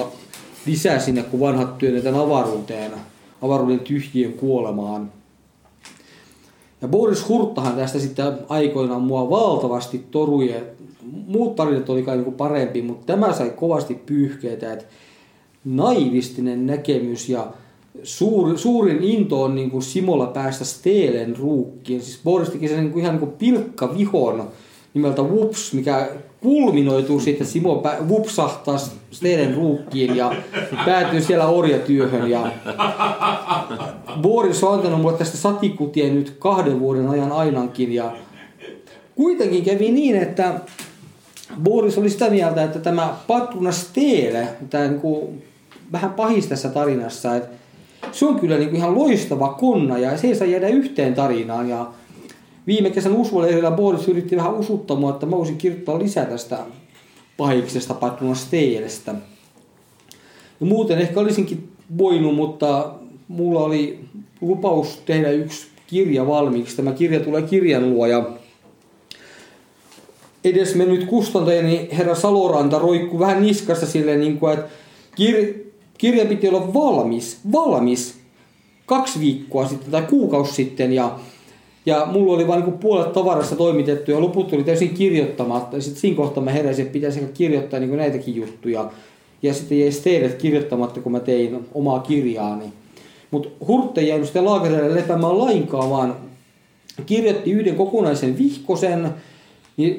[0.66, 2.92] lisää sinne, kun vanhat työnnetään avaruuteen,
[3.42, 5.12] avaruuden tyhjien kuolemaan.
[6.82, 10.54] Ja Boris Hurttahan tästä sitten aikoinaan mua valtavasti torui.
[11.26, 14.84] Muut tarinat oli kai niin parempi, mutta tämä sai kovasti pyyhkeitä, että
[15.64, 17.46] naivistinen näkemys ja
[18.02, 22.02] suur, suurin into on niin kuin Simolla päästä Steelen ruukkiin.
[22.02, 24.48] Siis Boris teki sen niin kuin ihan niin kuin pilkka vihon
[24.94, 26.08] nimeltä Whoops, mikä
[26.40, 28.78] kulminoituu sitten Simo vupsahtaa
[29.10, 30.34] Steelen ruukkiin ja
[30.84, 32.30] päätyy siellä orjatyöhön.
[32.30, 32.52] Ja
[34.22, 37.92] Boris on antanut mulle tästä satikutia nyt kahden vuoden ajan ainakin.
[37.92, 38.12] Ja
[39.14, 40.60] kuitenkin kävi niin, että
[41.62, 45.42] Boris oli sitä mieltä, että tämä Patruna Steele, tämä niin kuin
[45.92, 47.63] vähän pahis tässä tarinassa, että
[48.14, 51.68] se on kyllä niin kuin ihan loistava konna ja se ei saa jäädä yhteen tarinaan.
[51.68, 51.86] Ja
[52.66, 56.58] viime kesän usvolehdellä Boris yritti vähän usuttamaan, että mä voisin kirjoittaa lisää tästä
[57.36, 59.14] pahiksesta Patrona Steelestä.
[60.60, 62.94] Ja muuten ehkä olisinkin voinut, mutta
[63.28, 64.00] mulla oli
[64.40, 66.76] lupaus tehdä yksi kirja valmiiksi.
[66.76, 68.30] Tämä kirja tulee kirjan luo ja
[70.44, 74.68] edes mennyt kustantajani herra Saloranta roikku vähän niskassa silleen, niin kuin, että
[75.20, 75.63] kir-
[75.98, 78.14] kirja piti olla valmis, valmis
[78.86, 81.18] kaksi viikkoa sitten tai kuukausi sitten ja,
[81.86, 85.80] ja mulla oli vain niin puolet tavarasta toimitettu ja loput tuli täysin kirjoittamatta.
[85.80, 88.90] Sitten siinä kohtaa mä heräsin, että pitäisi kirjoittaa niin näitäkin juttuja.
[89.42, 92.72] Ja sitten jäi teille kirjoittamatta, kun mä tein omaa kirjaani.
[93.30, 96.16] Mutta Hurtte ei jäänyt sitä laakerille lepäämään lainkaan, vaan
[97.06, 99.10] kirjoitti yhden kokonaisen vihkosen,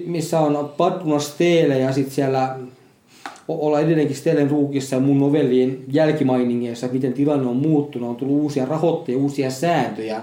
[0.05, 2.57] missä on Paduna Steele ja sitten siellä
[3.47, 8.65] olla edelleenkin Stellen ruukissa ja mun novellien jälkimainingeissa, miten tilanne on muuttunut, on tullut uusia
[8.65, 10.21] rahoitteja, uusia sääntöjä.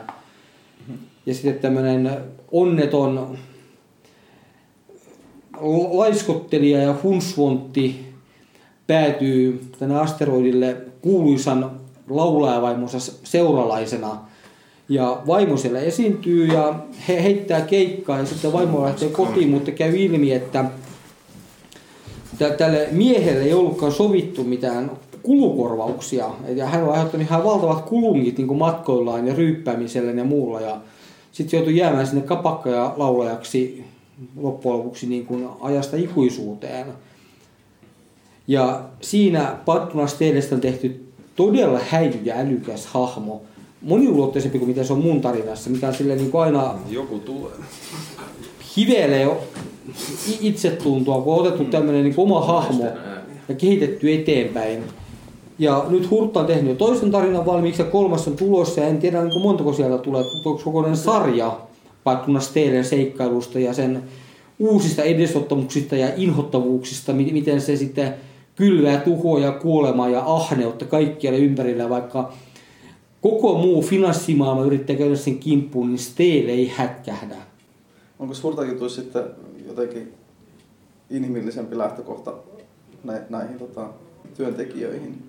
[1.26, 2.10] Ja sitten tämmöinen
[2.52, 3.38] onneton
[5.90, 8.00] laiskottelija ja hunsvontti
[8.86, 11.70] päätyy tänne asteroidille kuuluisan
[12.10, 14.18] laulajavaimonsa seuralaisena.
[14.88, 16.74] Ja vaimo siellä esiintyy ja
[17.08, 20.64] he heittää keikkaa ja sitten vaimo lähtee kotiin, mutta käy ilmi, että
[22.50, 24.90] tälle miehelle ei ollutkaan sovittu mitään
[25.22, 26.30] kulukorvauksia.
[26.54, 30.60] Ja hän on aiheuttanut ihan valtavat kulungit niin matkoillaan ja ryyppäämisellä ja muulla.
[30.60, 30.80] Ja
[31.32, 33.84] sitten joutui jäämään sinne kapakka- ja laulajaksi
[34.36, 36.86] loppujen lopuksi niin kuin ajasta ikuisuuteen.
[38.48, 43.42] Ja siinä Pattuna Steelestä on tehty todella häijy ja älykäs hahmo.
[43.82, 47.52] moniulotteisempi kuin mitä se on mun tarinassa, mikä on silleen niin kuin aina Joku tulee.
[48.76, 49.28] hivelee
[50.40, 52.84] itsetuntoa, kun on otettu tämmöinen niin oma hahmo
[53.48, 54.82] ja kehitetty eteenpäin.
[55.58, 58.98] Ja nyt Hurtta on tehnyt jo toisen tarinan valmiiksi ja kolmas on tulossa ja en
[58.98, 61.60] tiedä niin kuin montako sieltä tulee, onko kokonainen sarja
[62.04, 64.02] Pattuna Steelen seikkailusta ja sen
[64.58, 68.14] uusista edesottamuksista ja inhottavuuksista, mi- miten se sitten
[68.56, 72.32] kylvää tuhoa ja kuolemaa ja ahneutta kaikkialle ympärillä, vaikka
[73.20, 77.36] koko muu finanssimaailma yrittää käydä sen kimppuun, niin Steel ei hätkähdä.
[78.18, 79.22] Onko Hurtajutuissa sitten
[79.72, 80.12] jotenkin
[81.10, 82.34] inhimillisempi lähtökohta
[83.04, 83.88] nä- näihin tota,
[84.36, 85.22] työntekijöihin?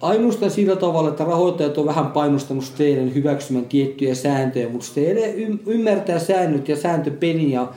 [0.00, 5.58] Ainoastaan sillä tavalla, että rahoittajat on vähän painostanut Steelen hyväksymään tiettyjä sääntöjä, mutta Steele ym-
[5.66, 7.72] ymmärtää säännöt ja sääntöpeli ja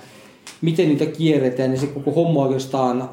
[0.61, 3.09] miten niitä kierretään, niin se koko homma oikeastaan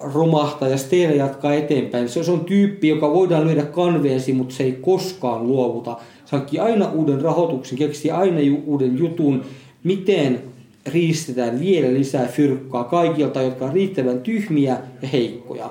[0.00, 2.08] romahtaa ja Steele jatkaa eteenpäin.
[2.08, 5.96] Se, on tyyppi, joka voidaan lyödä kanveesi, mutta se ei koskaan luovuta.
[6.24, 9.44] Se hankkii aina uuden rahoituksen, keksii aina uuden jutun,
[9.84, 10.40] miten
[10.86, 15.70] riistetään vielä lisää fyrkkaa kaikilta, jotka on riittävän tyhmiä ja heikkoja.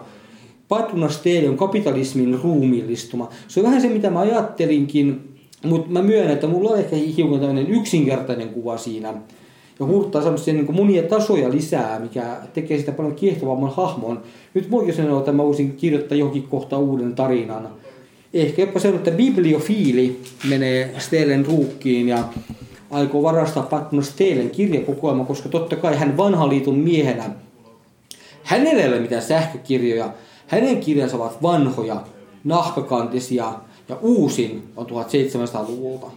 [0.68, 3.30] Patrunas Steele on kapitalismin ruumiillistuma.
[3.48, 5.22] Se on vähän se, mitä mä ajattelinkin,
[5.64, 9.14] mutta mä myönnän, että mulla on ehkä hiukan tämmöinen yksinkertainen kuva siinä.
[9.80, 14.22] Ja hurttaa semmoisia niin monia tasoja lisää, mikä tekee sitä paljon kiehtovamman hahmon.
[14.54, 17.68] Nyt voikin sanoa, että mä voisin kirjoittaa johonkin kohta uuden tarinan.
[18.34, 20.20] Ehkä jopa se, että bibliofiili
[20.50, 22.24] menee Steelen ruukkiin ja
[22.92, 27.30] aikoo varastaa Patrunas Steelen kirjakokoelma, koska totta kai hän vanhan liiton miehenä
[28.44, 30.14] Hänellä ei ole mitään sähkökirjoja.
[30.48, 32.04] Hänen kirjansa ovat vanhoja,
[32.44, 33.54] nahkakantisia
[33.90, 36.08] ja uusin on 1700-luvulta.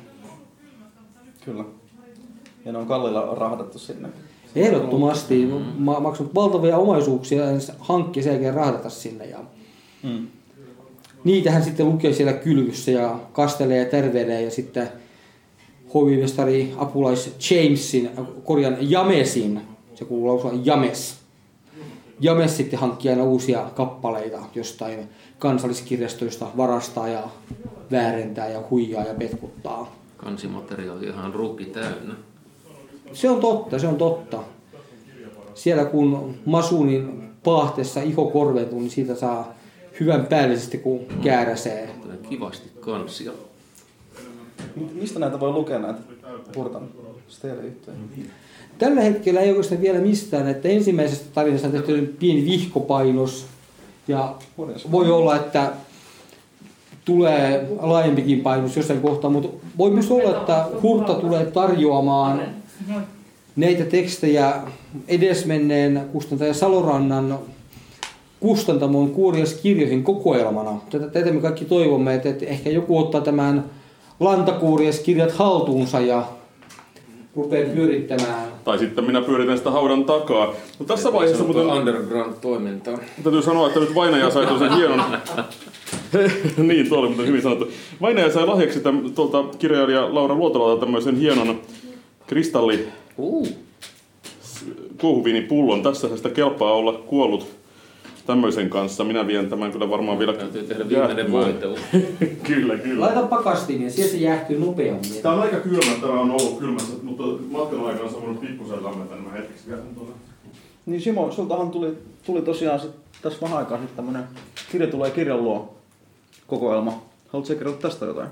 [1.45, 1.65] Kyllä.
[2.65, 4.09] Ja ne on kallilla rahdattu sinne.
[4.57, 9.25] Ehdottomasti ma- maksanut valtavia omaisuuksia ja hankki sen jälkeen rahdata sinne.
[9.27, 9.39] Ja
[10.03, 10.27] Mm.
[11.25, 14.89] niitähän sitten lukee siellä kylvyssä ja kastelee ja terveilee ja sitten
[15.95, 18.11] hovimestari apulais Jamesin,
[18.45, 19.61] korjan Jamesin,
[19.95, 21.17] se kuuluu lausua James.
[22.21, 27.23] James sitten hankkii aina uusia kappaleita jostain kansalliskirjastoista, varastaa ja
[27.91, 29.97] väärentää ja huijaa ja petkuttaa.
[30.17, 32.15] Kansimateriaali ihan rukki täynnä.
[33.13, 34.43] Se on totta, se on totta.
[35.55, 39.55] Siellä kun Masunin paahteessa iho korventuu, niin siitä saa
[40.01, 41.89] hyvän päällisesti, kun kääräsee.
[42.03, 43.33] Tulee kivasti kansia.
[44.77, 46.01] Mi- Mistä näitä voi lukea näitä
[46.57, 46.83] Hurtan
[47.29, 47.97] Steele-juttuja?
[48.79, 53.47] Tällä hetkellä ei oikeastaan vielä mistään, että ensimmäisestä tarinasta on tehty pieni vihkopainos
[54.09, 54.35] ja
[54.91, 55.73] voi olla, että
[57.05, 62.43] tulee laajempikin painos jossain kohtaa, mutta voi myös olla, että Hurta tulee tarjoamaan
[63.57, 64.55] näitä tekstejä
[65.09, 67.39] edesmenneen kustantaja Salorannan
[68.41, 70.81] kustantamoon kuorias kirjoihin kokoelmana.
[70.91, 73.65] Tätä, tätä me kaikki toivomme, että, että ehkä joku ottaa tämän
[74.21, 76.27] lantakuorias kirjat haltuunsa ja
[77.37, 80.55] rupeaa pyörittämään Tai sitten minä pyöritän sitä haudan takaa.
[80.79, 82.99] No tässä vaiheessa muuten Underground-toimintaa.
[83.23, 85.01] täytyy sanoa, että nyt Vainaja sai tuollaisen hienon...
[86.69, 87.69] niin, tuo oli muuten hyvin sanottu.
[88.01, 91.61] Vainaja sai lahjaksi täm, tuolta kirjailija Laura Luotolalta tämmöisen hienon
[92.27, 93.49] kristalli Uh,
[95.01, 95.83] kuohuviinipullon.
[95.83, 97.47] Tässä sitä kelpaa olla kuollut
[98.27, 99.05] tämmöisen kanssa.
[99.05, 100.33] Minä vien tämän kyllä varmaan vielä...
[100.33, 101.77] täytyy tehdä viimeinen voitelu.
[102.49, 103.07] kyllä, kyllä.
[103.07, 105.23] Laita pakastiin ja siellä se jäähtyy nopeammin.
[105.23, 108.85] Tämä on aika kylmä, tämä on ollut kylmässä, mutta matkan aikana se on voinut pikkusen
[108.85, 110.15] lämmetä, niin mä hetkeksi vielä tuonne.
[110.87, 112.91] Niin Simo, sultahan tuli, tuli tosiaan sit,
[113.23, 114.25] tässä vähän aikaa sitten tämmönen
[114.73, 115.75] kirja tulee kirjan luo
[116.47, 117.03] kokoelma.
[117.29, 118.29] Haluatko sä kertoa tästä jotain?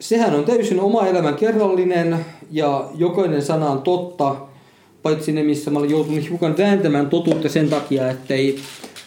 [0.00, 4.36] Sehän on täysin oma elämän kerrallinen ja jokainen sana on totta,
[5.06, 8.58] paitsi ne, missä mä olen joutunut hiukan vääntämään totuutta sen takia, ettei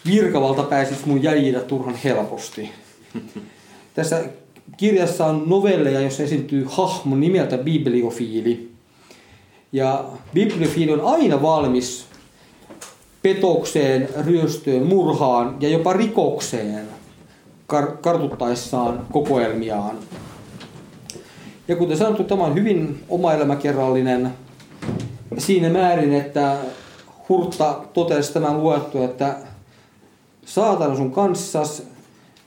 [0.06, 2.70] virkavalta pääsisi mun jäljillä turhan helposti.
[3.94, 4.24] Tässä
[4.76, 8.70] kirjassa on novelleja, jossa esiintyy hahmo nimeltä bibliofiili.
[9.72, 12.06] Ja bibliofiili on aina valmis
[13.22, 16.88] petokseen, ryöstöön, murhaan ja jopa rikokseen
[17.72, 19.98] kar- kartuttaessaan kokoelmiaan.
[21.68, 24.30] Ja kuten sanottu, tämä on hyvin omaelämäkerrallinen
[25.38, 26.56] siinä määrin, että
[27.28, 29.36] Hurtta totesi tämän luettu, että
[30.46, 31.82] saatana sun kanssas,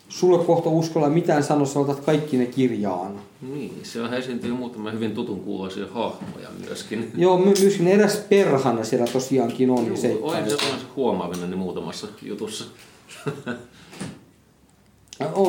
[0.09, 3.19] sulle kohta uskalla mitään sanoa, sä otat kaikki ne kirjaan.
[3.41, 7.11] Niin, siellä esiintyy muutama hyvin tutun kuuloisia hahmoja myöskin.
[7.17, 9.83] Joo, my- myöskin eräs perhana siellä tosiaankin on.
[9.85, 12.65] Niin se, Olen sellaisen huomaavina niin muutamassa jutussa.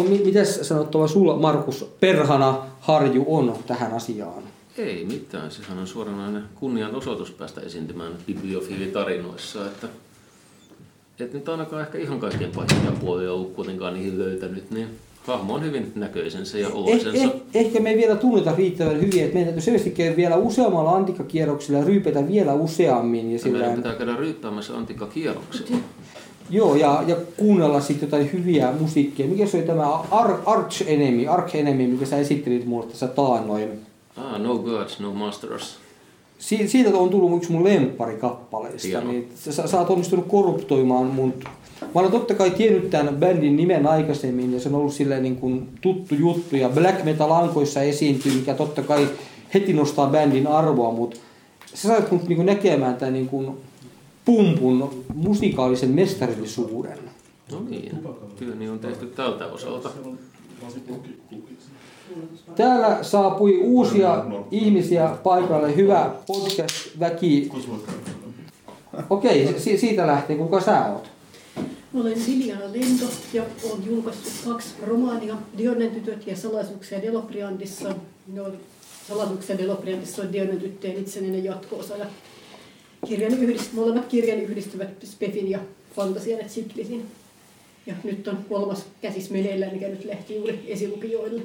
[0.09, 4.43] mi- mitäs sanottava sulla, Markus, perhana Harju on tähän asiaan?
[4.79, 9.89] Ei mitään, sehän on suoranainen kunnianosoitus päästä esiintymään bibliofiilitarinoissa, että
[11.21, 14.89] et nyt ainakaan ehkä ihan kaikkein pahimpia puolia ollut kuitenkaan niihin löytänyt, niin
[15.27, 17.25] Hahmo on hyvin näköisensä ja Eh, oloisensa.
[17.25, 20.91] eh, ehkä me ei vielä tunneta riittävän hyvin, että meidän täytyy selvästi käydä vielä useammalla
[20.97, 23.33] antikkakierroksella ja ryypätä vielä useammin.
[23.33, 25.77] Ja Ja meidän sillä, pitää käydä ryyppäämässä antikkakierroksilla.
[26.51, 29.27] joo, ja, ja kuunnella sitten jotain hyviä musiikkia.
[29.27, 33.71] Mikä se oli tämä Ar- Arch Enemy, Arch Enemy, mikä sä esittelit mulle tässä taannoin?
[34.17, 35.77] Ah, no gods, no masters.
[36.39, 38.89] Si- siitä on tullut yksi mun lempparikappaleista.
[38.89, 39.13] Hienoa.
[39.13, 41.35] Niin sä, sä oot onnistunut korruptoimaan mun...
[41.81, 45.37] Mä olen totta kai tiennyt tämän bändin nimen aikaisemmin ja se on ollut silleen niin
[45.37, 49.09] kuin tuttu juttu ja black metal ankoissa esiintyy, mikä totta kai
[49.55, 51.17] heti nostaa bändin arvoa, mutta
[51.75, 53.57] sä sait mut niin kuin näkemään tämän niin kuin
[54.25, 56.99] pumpun musikaalisen mestarillisuuden.
[57.53, 57.99] No niin,
[58.37, 59.91] työni on tehty tältä osalta.
[62.57, 65.77] Täällä saapui uusia ihmisiä paikalle.
[65.77, 67.51] Hyvä podcast-väki.
[69.11, 70.37] Okei, si- siitä lähtee.
[70.37, 71.11] Kuka sä oot?
[71.95, 77.95] Olen Liliana Lento ja olen julkaissut kaksi romaania, Dionen tytöt ja salaisuuksia Delopriandissa.
[78.35, 78.45] No,
[79.09, 81.97] salaisuuksia Delopriandissa on Dionen tyttöjen itsenäinen jatko-osa.
[81.97, 82.07] Ja
[83.07, 85.59] kirjani yhdist, molemmat kirjani yhdistyvät Spefin ja
[85.97, 87.07] Fantasian ja Ciklisin.
[87.87, 91.43] Ja nyt on kolmas käsis meneillään, mikä nyt lähti juuri esilukijoille.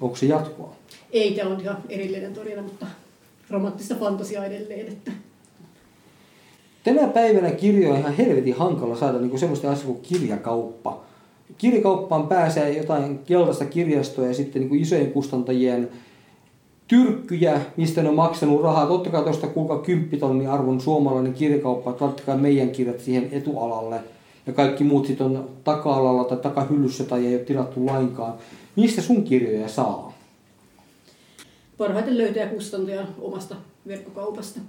[0.00, 0.76] Onko se jatkoa?
[1.12, 2.86] Ei, tämä on ihan erillinen tarina, mutta
[3.50, 4.88] romanttista fantasiaa edelleen.
[4.88, 5.12] Että
[6.84, 11.00] Tänä päivänä kirjoja on ihan helvetin hankala saada niin semmoista asiaa kuin kirjakauppa.
[11.58, 15.88] Kirjakauppaan pääsee jotain keltaista kirjastoa ja sitten niin isojen kustantajien
[16.88, 18.86] tyrkkyjä, mistä ne on maksanut rahaa.
[18.86, 24.00] Totta kai tuosta kuinka kymppitonnin arvon suomalainen kirjakauppa, että meidän kirjat siihen etualalle.
[24.46, 28.34] Ja kaikki muut sitten on taka-alalla tai takahyllyssä tai ei ole tilattu lainkaan.
[28.76, 30.12] Mistä sun kirjoja saa?
[31.78, 33.54] parhaiten löytää kustantajan omasta
[33.86, 34.60] verkkokaupasta.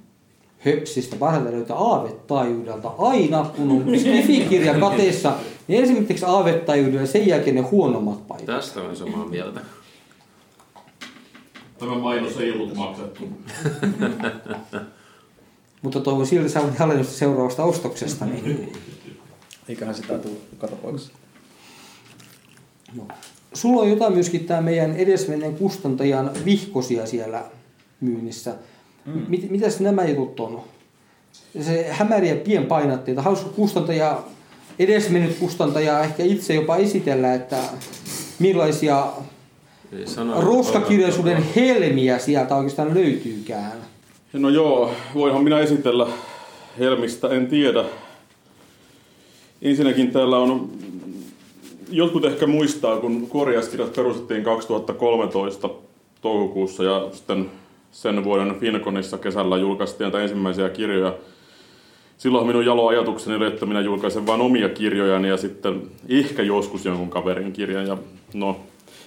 [0.60, 2.92] höpsistä parhaiten löytää aavetaajuudelta.
[2.98, 5.34] Aina kun on Skifi-kirja kateessa,
[5.68, 8.46] niin ensimmäiseksi aavetaajuudella ja sen jälkeen ne huonommat paikat.
[8.46, 9.62] Tästä olen samaa mieltä.
[11.80, 13.24] Tämä mainos ei ollut maksettu.
[15.82, 18.26] Mutta toivon silti saavan alennusta seuraavasta ostoksesta.
[18.26, 18.74] Niin.
[19.69, 21.12] Eiköhän sitä tule katopoiksi.
[22.95, 23.08] No.
[23.54, 27.45] Sulla on jotain myöskin tämä meidän edesmenneen kustantajan vihkosia siellä
[28.02, 28.56] myynnissä.
[29.06, 29.26] Mm.
[29.28, 30.62] Mit, mitäs nämä jutut on?
[31.62, 33.21] Se hämäriä pienpainatteita.
[33.21, 34.23] Hauska kustantaja,
[34.80, 37.58] edesmennyt kustantaja ehkä itse jopa esitellä, että
[38.39, 39.08] millaisia
[40.39, 43.78] roskakirjallisuuden helmiä sieltä oikeastaan löytyykään.
[44.34, 46.08] No joo, voinhan minä esitellä
[46.80, 47.86] Helmistä, en tiedä.
[49.63, 50.69] Ensinnäkin täällä on,
[51.91, 55.69] jotkut ehkä muistaa, kun korjauskirjat perustettiin 2013
[56.21, 57.49] toukokuussa ja sitten
[57.91, 61.13] sen vuoden Finconissa kesällä julkaistiin näitä ensimmäisiä kirjoja.
[62.17, 66.86] Silloin minun jalo ajatukseni oli, että minä julkaisen vain omia kirjojani ja sitten ehkä joskus
[66.86, 67.88] jonkun kaverin kirjan.
[67.88, 67.97] Ja
[68.34, 68.60] no,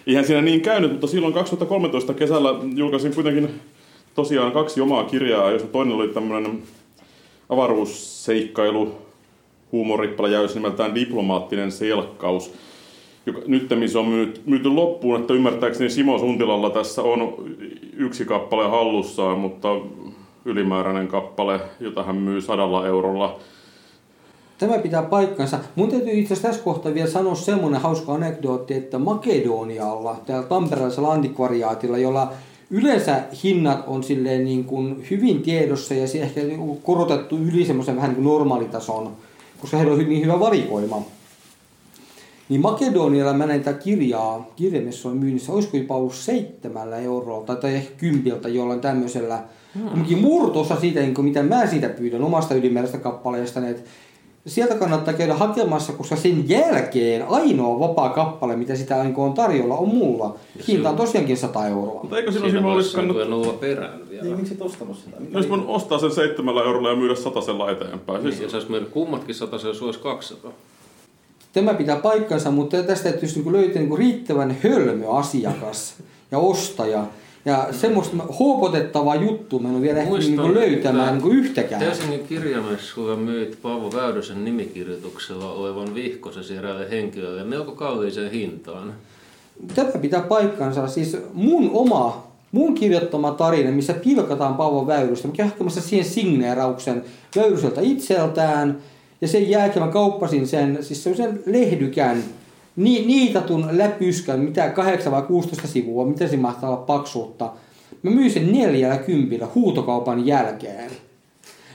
[0.06, 3.60] eihän siinä niin käynyt, mutta silloin 2013 kesällä julkaisin kuitenkin
[4.14, 6.62] tosiaan kaksi omaa kirjaa, jossa toinen oli tämmöinen
[7.48, 9.05] avaruusseikkailu,
[9.72, 12.52] huumorippaläjäys nimeltään Diplomaattinen selkkaus.
[13.26, 17.34] Joka, nyt se on myyty, myyty loppuun, että ymmärtääkseni Simo Suntilalla tässä on
[17.96, 19.68] yksi kappale hallussaan, mutta
[20.44, 23.38] ylimääräinen kappale, jota hän myy sadalla eurolla.
[24.58, 25.58] Tämä pitää paikkansa.
[25.74, 31.12] Mun täytyy itse asiassa tässä kohtaa vielä sanoa semmoinen hauska anekdootti, että Makedonialla, täällä tamperelaisella
[31.12, 32.32] antikvariaatilla, jolla
[32.70, 37.96] yleensä hinnat on silleen niin kuin hyvin tiedossa ja se ehkä niinku korotettu yli semmoisen
[37.96, 39.16] vähän niin kuin normaalitason,
[39.60, 41.02] koska heillä on niin hyvä valikoima.
[42.48, 47.94] Niin Makedonialla mä näin tätä kirjaa kirjamessujen myynnissä, olisiko jopa ollut seitsemällä eurolla tai ehkä
[47.98, 49.42] kympiltä jollain tämmöisellä.
[49.74, 50.20] Hmm.
[50.20, 53.90] murtosa siitä, niin mitä mä siitä pyydän omasta ylimääräisestä kappaleesta, että
[54.46, 59.88] sieltä kannattaa käydä hakemassa, koska sen jälkeen ainoa vapaa kappale, mitä sitä on tarjolla, on
[59.88, 60.36] mulla.
[60.68, 62.00] Hinta on tosiaankin 100 euroa.
[62.02, 63.28] Mutta eikö silloin Siinä Simo olisi kannattanut...
[63.28, 64.24] kannattaa nulla perään vielä.
[64.24, 65.20] Niin, miksi et ostanut sitä?
[65.20, 68.22] Mikä Olisi voinut ostaa sen seitsemällä eurolla ja myydä satasella eteenpäin.
[68.22, 70.52] Niin, Siis, jos olisi mennyt kummatkin sata, se olisi 200.
[71.52, 75.94] Tämä pitää paikkansa, mutta tästä täytyisi niin löytää niin riittävän hölmö asiakas
[76.32, 77.04] ja ostaja.
[77.46, 81.80] Ja semmoista huopotettavaa juttua mä en ole vielä ehtinyt niin löytämään niin yhtäkään.
[81.80, 88.94] Helsingin kirjamessuilla myit Paavo Väyrysen nimikirjoituksella olevan vihkosesi eräälle henkilölle melko kalliiseen hintaan.
[89.74, 90.88] Tämä pitää paikkansa.
[90.88, 95.28] Siis mun oma, mun kirjoittama tarina, missä pilkataan Paavo Väyrystä.
[95.28, 97.04] Mä käyn hakemassa siihen signeerauksen
[97.36, 98.78] Väyryseltä itseltään.
[99.20, 102.24] Ja sen jälkeen mä kauppasin sen, siis semmoisen lehdykän,
[102.76, 107.52] ni, niitatun läpyskän, mitä 8 vai 16 sivua, mitä se mahtaa olla paksuutta.
[108.02, 110.90] Mä myin sen neljällä kympillä huutokaupan jälkeen.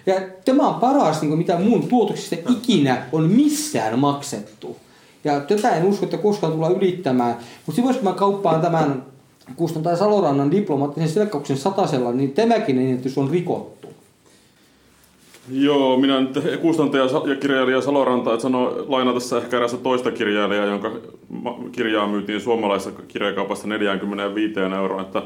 [0.05, 4.77] Ja tämä on paras, niin kuin mitä mun tuotoksista ikinä on missään maksettu.
[5.23, 7.37] Ja tätä en usko, että koskaan tullaan ylittämään.
[7.65, 9.03] Mutta silloin jos mä kauppaan tämän
[9.55, 13.80] kustantaja Salorannan diplomaattisen selkkauksen satasella, niin tämäkin ennätys on rikottu.
[15.49, 20.65] Joo, minä nyt kustantaja ja kirjailija Saloranta että sanoi lainaa tässä ehkä erästä toista kirjailijaa,
[20.65, 20.91] jonka
[21.71, 25.23] kirjaa myytiin suomalaisessa kirjakaupassa 45 euroa, että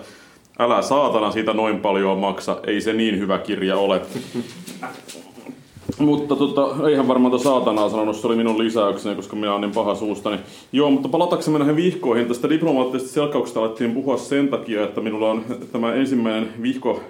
[0.59, 4.01] älä saatana siitä noin paljon maksa, ei se niin hyvä kirja ole.
[5.99, 9.71] mutta tota, eihän varmaan tuota saatanaa sanonut, se oli minun lisäykseni, koska minä olen niin
[9.71, 10.37] paha suustani.
[10.71, 12.27] Joo, mutta palataksemme näihin vihkoihin.
[12.27, 17.01] Tästä diplomaattisesta selkauksesta alettiin puhua sen takia, että minulla on tämä ensimmäinen vihko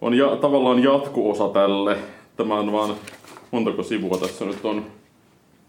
[0.00, 1.96] on ja, tavallaan jatkuosa tälle.
[2.36, 2.94] Tämä on vaan,
[3.50, 4.86] montako sivua tässä nyt on?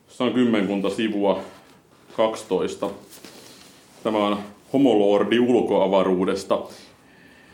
[0.07, 1.39] Se on kymmenkunta sivua,
[2.17, 2.89] 12.
[4.03, 4.37] Tämä on
[4.73, 6.59] Homolordi ulkoavaruudesta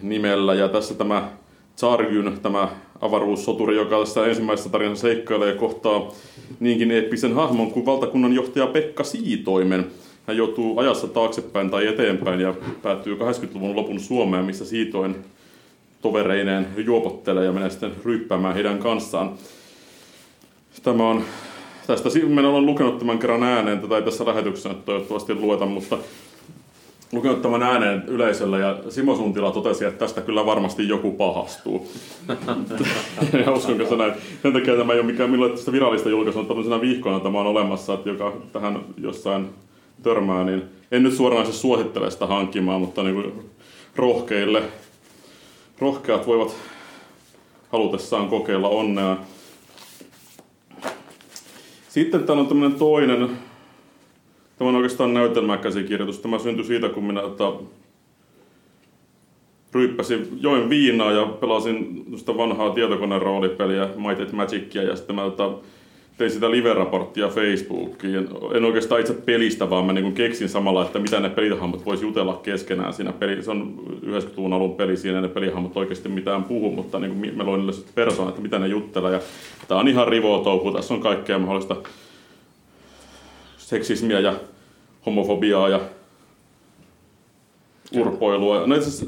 [0.01, 1.29] nimellä ja tässä tämä
[1.75, 2.67] Tsarjyn, tämä
[3.01, 6.11] avaruussoturi, joka tässä ensimmäisessä tarinassa seikkailee kohtaa
[6.59, 9.85] niinkin eeppisen hahmon kuin valtakunnan johtaja Pekka Siitoimen.
[10.27, 15.15] Hän joutuu ajassa taaksepäin tai eteenpäin ja päättyy 80-luvun lopun Suomeen, missä Siitoin
[16.05, 19.31] tovereineen juopottelee ja menee sitten ryppäämään heidän kanssaan.
[20.83, 21.23] Tämä on,
[21.87, 25.97] tästä minä olen lukenut tämän kerran ääneen, tätä ei tässä lähetyksessä toivottavasti lueta, mutta
[27.11, 31.87] lukenut tämän ääneen yleisölle ja Simo Suntila totesi, että tästä kyllä varmasti joku pahastuu.
[33.45, 34.13] ja uskonko se näin.
[34.41, 37.47] Sen takia tämä ei ole mikään milloin tästä virallista julkaisua, mutta tämmöisenä vihkoina tämä on
[37.47, 39.49] olemassa, että joka tähän jossain
[40.03, 43.33] törmää, niin en nyt suoranaisesti suosittele sitä hankkimaan, mutta niin kuin
[43.95, 44.63] rohkeille,
[45.79, 46.55] rohkeat voivat
[47.71, 49.17] halutessaan kokeilla onnea.
[51.89, 53.37] Sitten täällä on tämmöinen toinen
[54.57, 56.19] Tämä on oikeastaan näytelmäkäsikirjoitus.
[56.19, 57.43] Tämä syntyi siitä, kun minä että
[59.73, 62.05] ryyppäsin, join viinaa ja pelasin
[62.37, 65.43] vanhaa tietokoneen roolipeliä, Might Magicia, ja sitten mä että,
[66.17, 68.27] tein sitä live-raporttia Facebookiin.
[68.53, 72.39] En oikeastaan itse pelistä, vaan mä niin keksin samalla, että mitä ne pelihahmot voisi jutella
[72.43, 73.43] keskenään siinä peli.
[73.43, 73.73] Se on
[74.05, 77.83] 90-luvun alun peli, siinä ne pelihahmot oikeasti mitään puhu, mutta niin kuin mä loin niille
[77.95, 79.11] persoonat, että mitä ne juttelee.
[79.11, 79.19] Ja
[79.67, 81.75] tää on ihan rivoa touhu, tässä on kaikkea mahdollista
[83.57, 84.33] seksismiä ja
[85.05, 85.79] homofobiaa ja
[87.97, 88.67] urpoilua.
[88.67, 89.05] No itse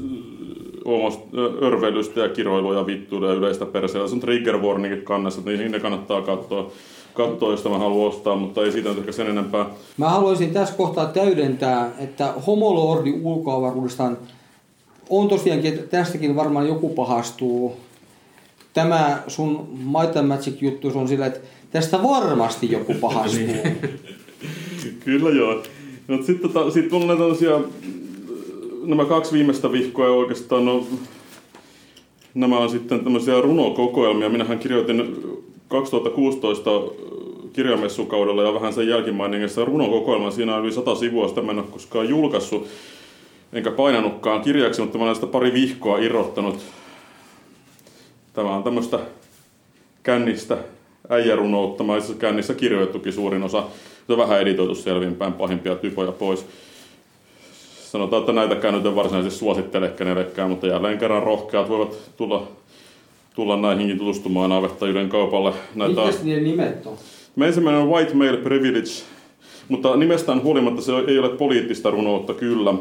[1.62, 4.08] örveilystä ja kiroilua ja vittuilua ja yleistä perseellä.
[4.08, 6.70] Se on trigger warningit kannessa, että niin ne kannattaa katsoa,
[7.18, 9.66] katsoa, jos mä haluan ostaa, mutta ei siitä nyt ehkä sen enempää.
[9.96, 14.10] Mä haluaisin tässä kohtaa täydentää, että homolordi ulkoavaruudesta
[15.10, 17.76] on tosiaankin, että tästäkin varmaan joku pahastuu.
[18.74, 21.40] Tämä sun Might Magic juttu on sillä, että
[21.70, 23.56] tästä varmasti joku pahastuu.
[25.04, 25.62] Kyllä joo.
[26.08, 27.60] No, sitten tota, sit on näitä tällaisia,
[28.84, 30.86] nämä kaksi viimeistä vihkoa oikeastaan, no,
[32.34, 34.28] nämä on sitten tämmöisiä runokokoelmia.
[34.28, 35.18] Minähän kirjoitin
[35.68, 36.70] 2016
[37.52, 40.32] kirjamessukaudella ja vähän sen jälkimainingissa runokokoelman.
[40.32, 42.66] Siinä on yli sata sivua, sitä mä en ole koskaan julkaissut,
[43.52, 46.58] enkä painanutkaan kirjaksi, mutta mä olen sitä pari vihkoa irrottanut.
[48.32, 48.98] Tämä on tämmöistä
[50.02, 50.58] kännistä
[51.08, 53.64] äijärunoutta, mä itse kännissä kirjoittukin suurin osa.
[54.06, 56.46] Se on vähän editoitu selvinpäin pahimpia typoja pois.
[57.82, 62.48] Sanotaan, että näitäkään nyt en varsinaisesti suosittele kenellekään, mutta jälleen kerran rohkeat voivat tulla,
[63.38, 65.52] tulla näihinkin tutustumaan avettajien kaupalle.
[65.74, 66.06] Näitä...
[66.06, 66.96] Mitkä niiden nimet on?
[67.36, 68.90] Mä ensimmäinen on White Male Privilege,
[69.68, 72.74] mutta nimestään huolimatta se ei ole poliittista runoutta kyllä.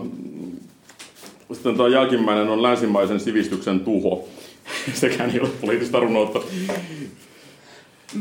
[1.54, 4.28] Sitten tuo jälkimmäinen on länsimaisen sivistyksen tuho.
[4.94, 6.40] Sekään ei ole poliittista runoutta.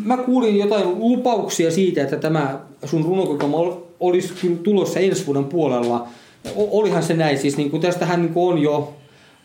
[0.04, 6.08] Mä kuulin jotain lupauksia siitä, että tämä sun runokokoelma olisi tulossa ensi vuoden puolella.
[6.56, 8.94] Olihan se näin, siis niin kuin tästähän niin kuin on jo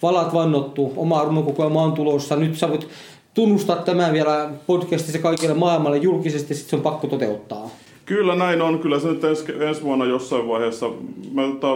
[0.02, 2.36] valat vannottu, oma runokokoelma on tulossa.
[2.36, 2.88] Nyt sä voit
[3.34, 7.70] tunnustaa tämän vielä podcastissa kaikille maailmalle julkisesti, sitten se on pakko toteuttaa.
[8.06, 8.80] Kyllä näin on.
[8.80, 10.90] Kyllä se nyt ensi, ensi vuonna jossain vaiheessa.
[11.34, 11.68] Mä, tota,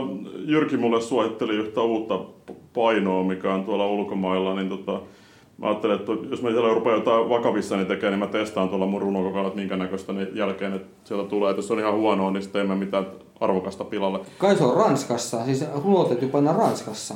[0.45, 2.19] Jyrki mulle suositteli yhtä uutta
[2.73, 5.01] painoa, mikä on tuolla ulkomailla, niin tota,
[5.57, 8.85] Mä ajattelin, että jos mä siellä rupean jotain vakavissa niin tekee, niin mä testaan tuolla
[8.85, 11.49] mun runokokoella, että minkä näköistä niin jälkeen että sieltä tulee.
[11.49, 13.07] Että jos on ihan huonoa, niin sitten emme mitään
[13.39, 14.19] arvokasta pilalle.
[14.37, 17.15] Kai se on Ranskassa, siis runot täytyy painaa Ranskassa.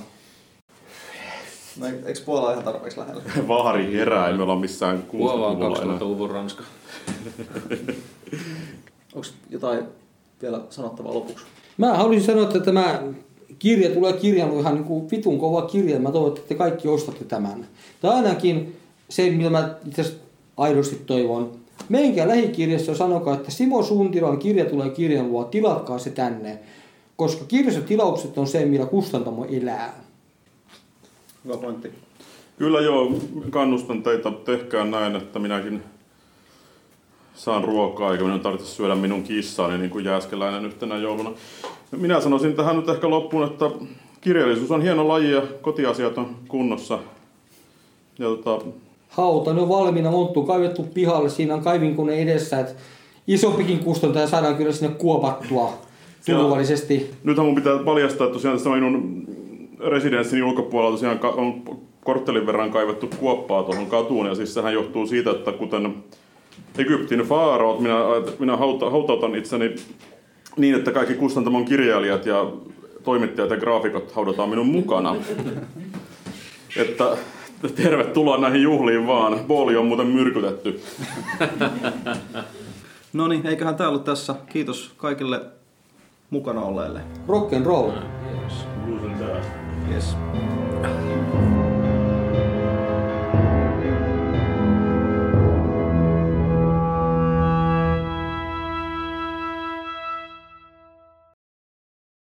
[1.79, 3.23] No, eikö Puola ihan tarpeeksi lähellä?
[3.47, 6.63] Vahari herää, ei me olla missään 60-luvulla 2000-luvun Ranska.
[9.15, 9.83] Onko jotain
[10.41, 11.45] vielä sanottavaa lopuksi?
[11.77, 13.01] Mä haluaisin sanoa, että tämä
[13.59, 15.99] kirja tulee kirjan ihan niin kuin vitun kova kirja.
[15.99, 17.67] Mä toivon, että te kaikki ostatte tämän.
[18.01, 18.75] Tai ainakin
[19.09, 20.13] se, mitä mä itse
[20.57, 21.51] aidosti toivon.
[21.89, 26.59] Menkää lähikirjassa sanokaa, että Simo Suuntilan kirja tulee kirjan luo, tilatkaa se tänne.
[27.15, 30.08] Koska kirjassa tilaukset on se, millä kustantamo elää.
[31.45, 31.91] Hyvä pointti.
[32.57, 33.11] Kyllä joo,
[33.49, 35.83] kannustan teitä, tehkää näin, että minäkin
[37.35, 41.31] saan ruokaa eikä minun tarvitse syödä minun kissaani niin kuin jääskeläinen yhtenä jouluna.
[41.91, 43.71] Minä sanoisin tähän nyt ehkä loppuun, että
[44.21, 46.99] kirjallisuus on hieno laji ja kotiasiat on kunnossa.
[48.19, 48.65] Ja tota,
[49.09, 52.73] Hauta, ne on valmiina, monttu kaivettu pihalle, siinä on kaivinkone edessä, että
[53.27, 55.73] isompikin kustantaja saadaan kyllä sinne kuopattua
[56.25, 57.11] turvallisesti.
[57.23, 59.25] Nythän mun pitää paljastaa, että tosiaan tässä minun
[59.79, 61.63] residenssini ulkopuolella tosiaan on
[62.03, 64.25] korttelin verran kaivettu kuoppaa tuohon katuun.
[64.25, 66.03] Ja siis sehän johtuu siitä, että kuten
[66.77, 67.95] Egyptin faaraot, minä,
[68.39, 69.75] minä hauta, hautautan itseni
[70.57, 72.51] niin, että kaikki kustantamon kirjailijat ja
[73.03, 75.15] toimittajat ja graafikot haudataan minun mukana.
[76.75, 77.17] että
[77.75, 79.39] tervetuloa näihin juhliin vaan.
[79.47, 80.81] Booli on muuten myrkytetty.
[83.13, 84.35] No niin, eiköhän tää ollut tässä.
[84.49, 85.41] Kiitos kaikille
[86.29, 87.01] mukana olleille.
[87.27, 87.91] Rock and roll.
[88.43, 88.65] Yes.
[89.89, 90.68] Yes.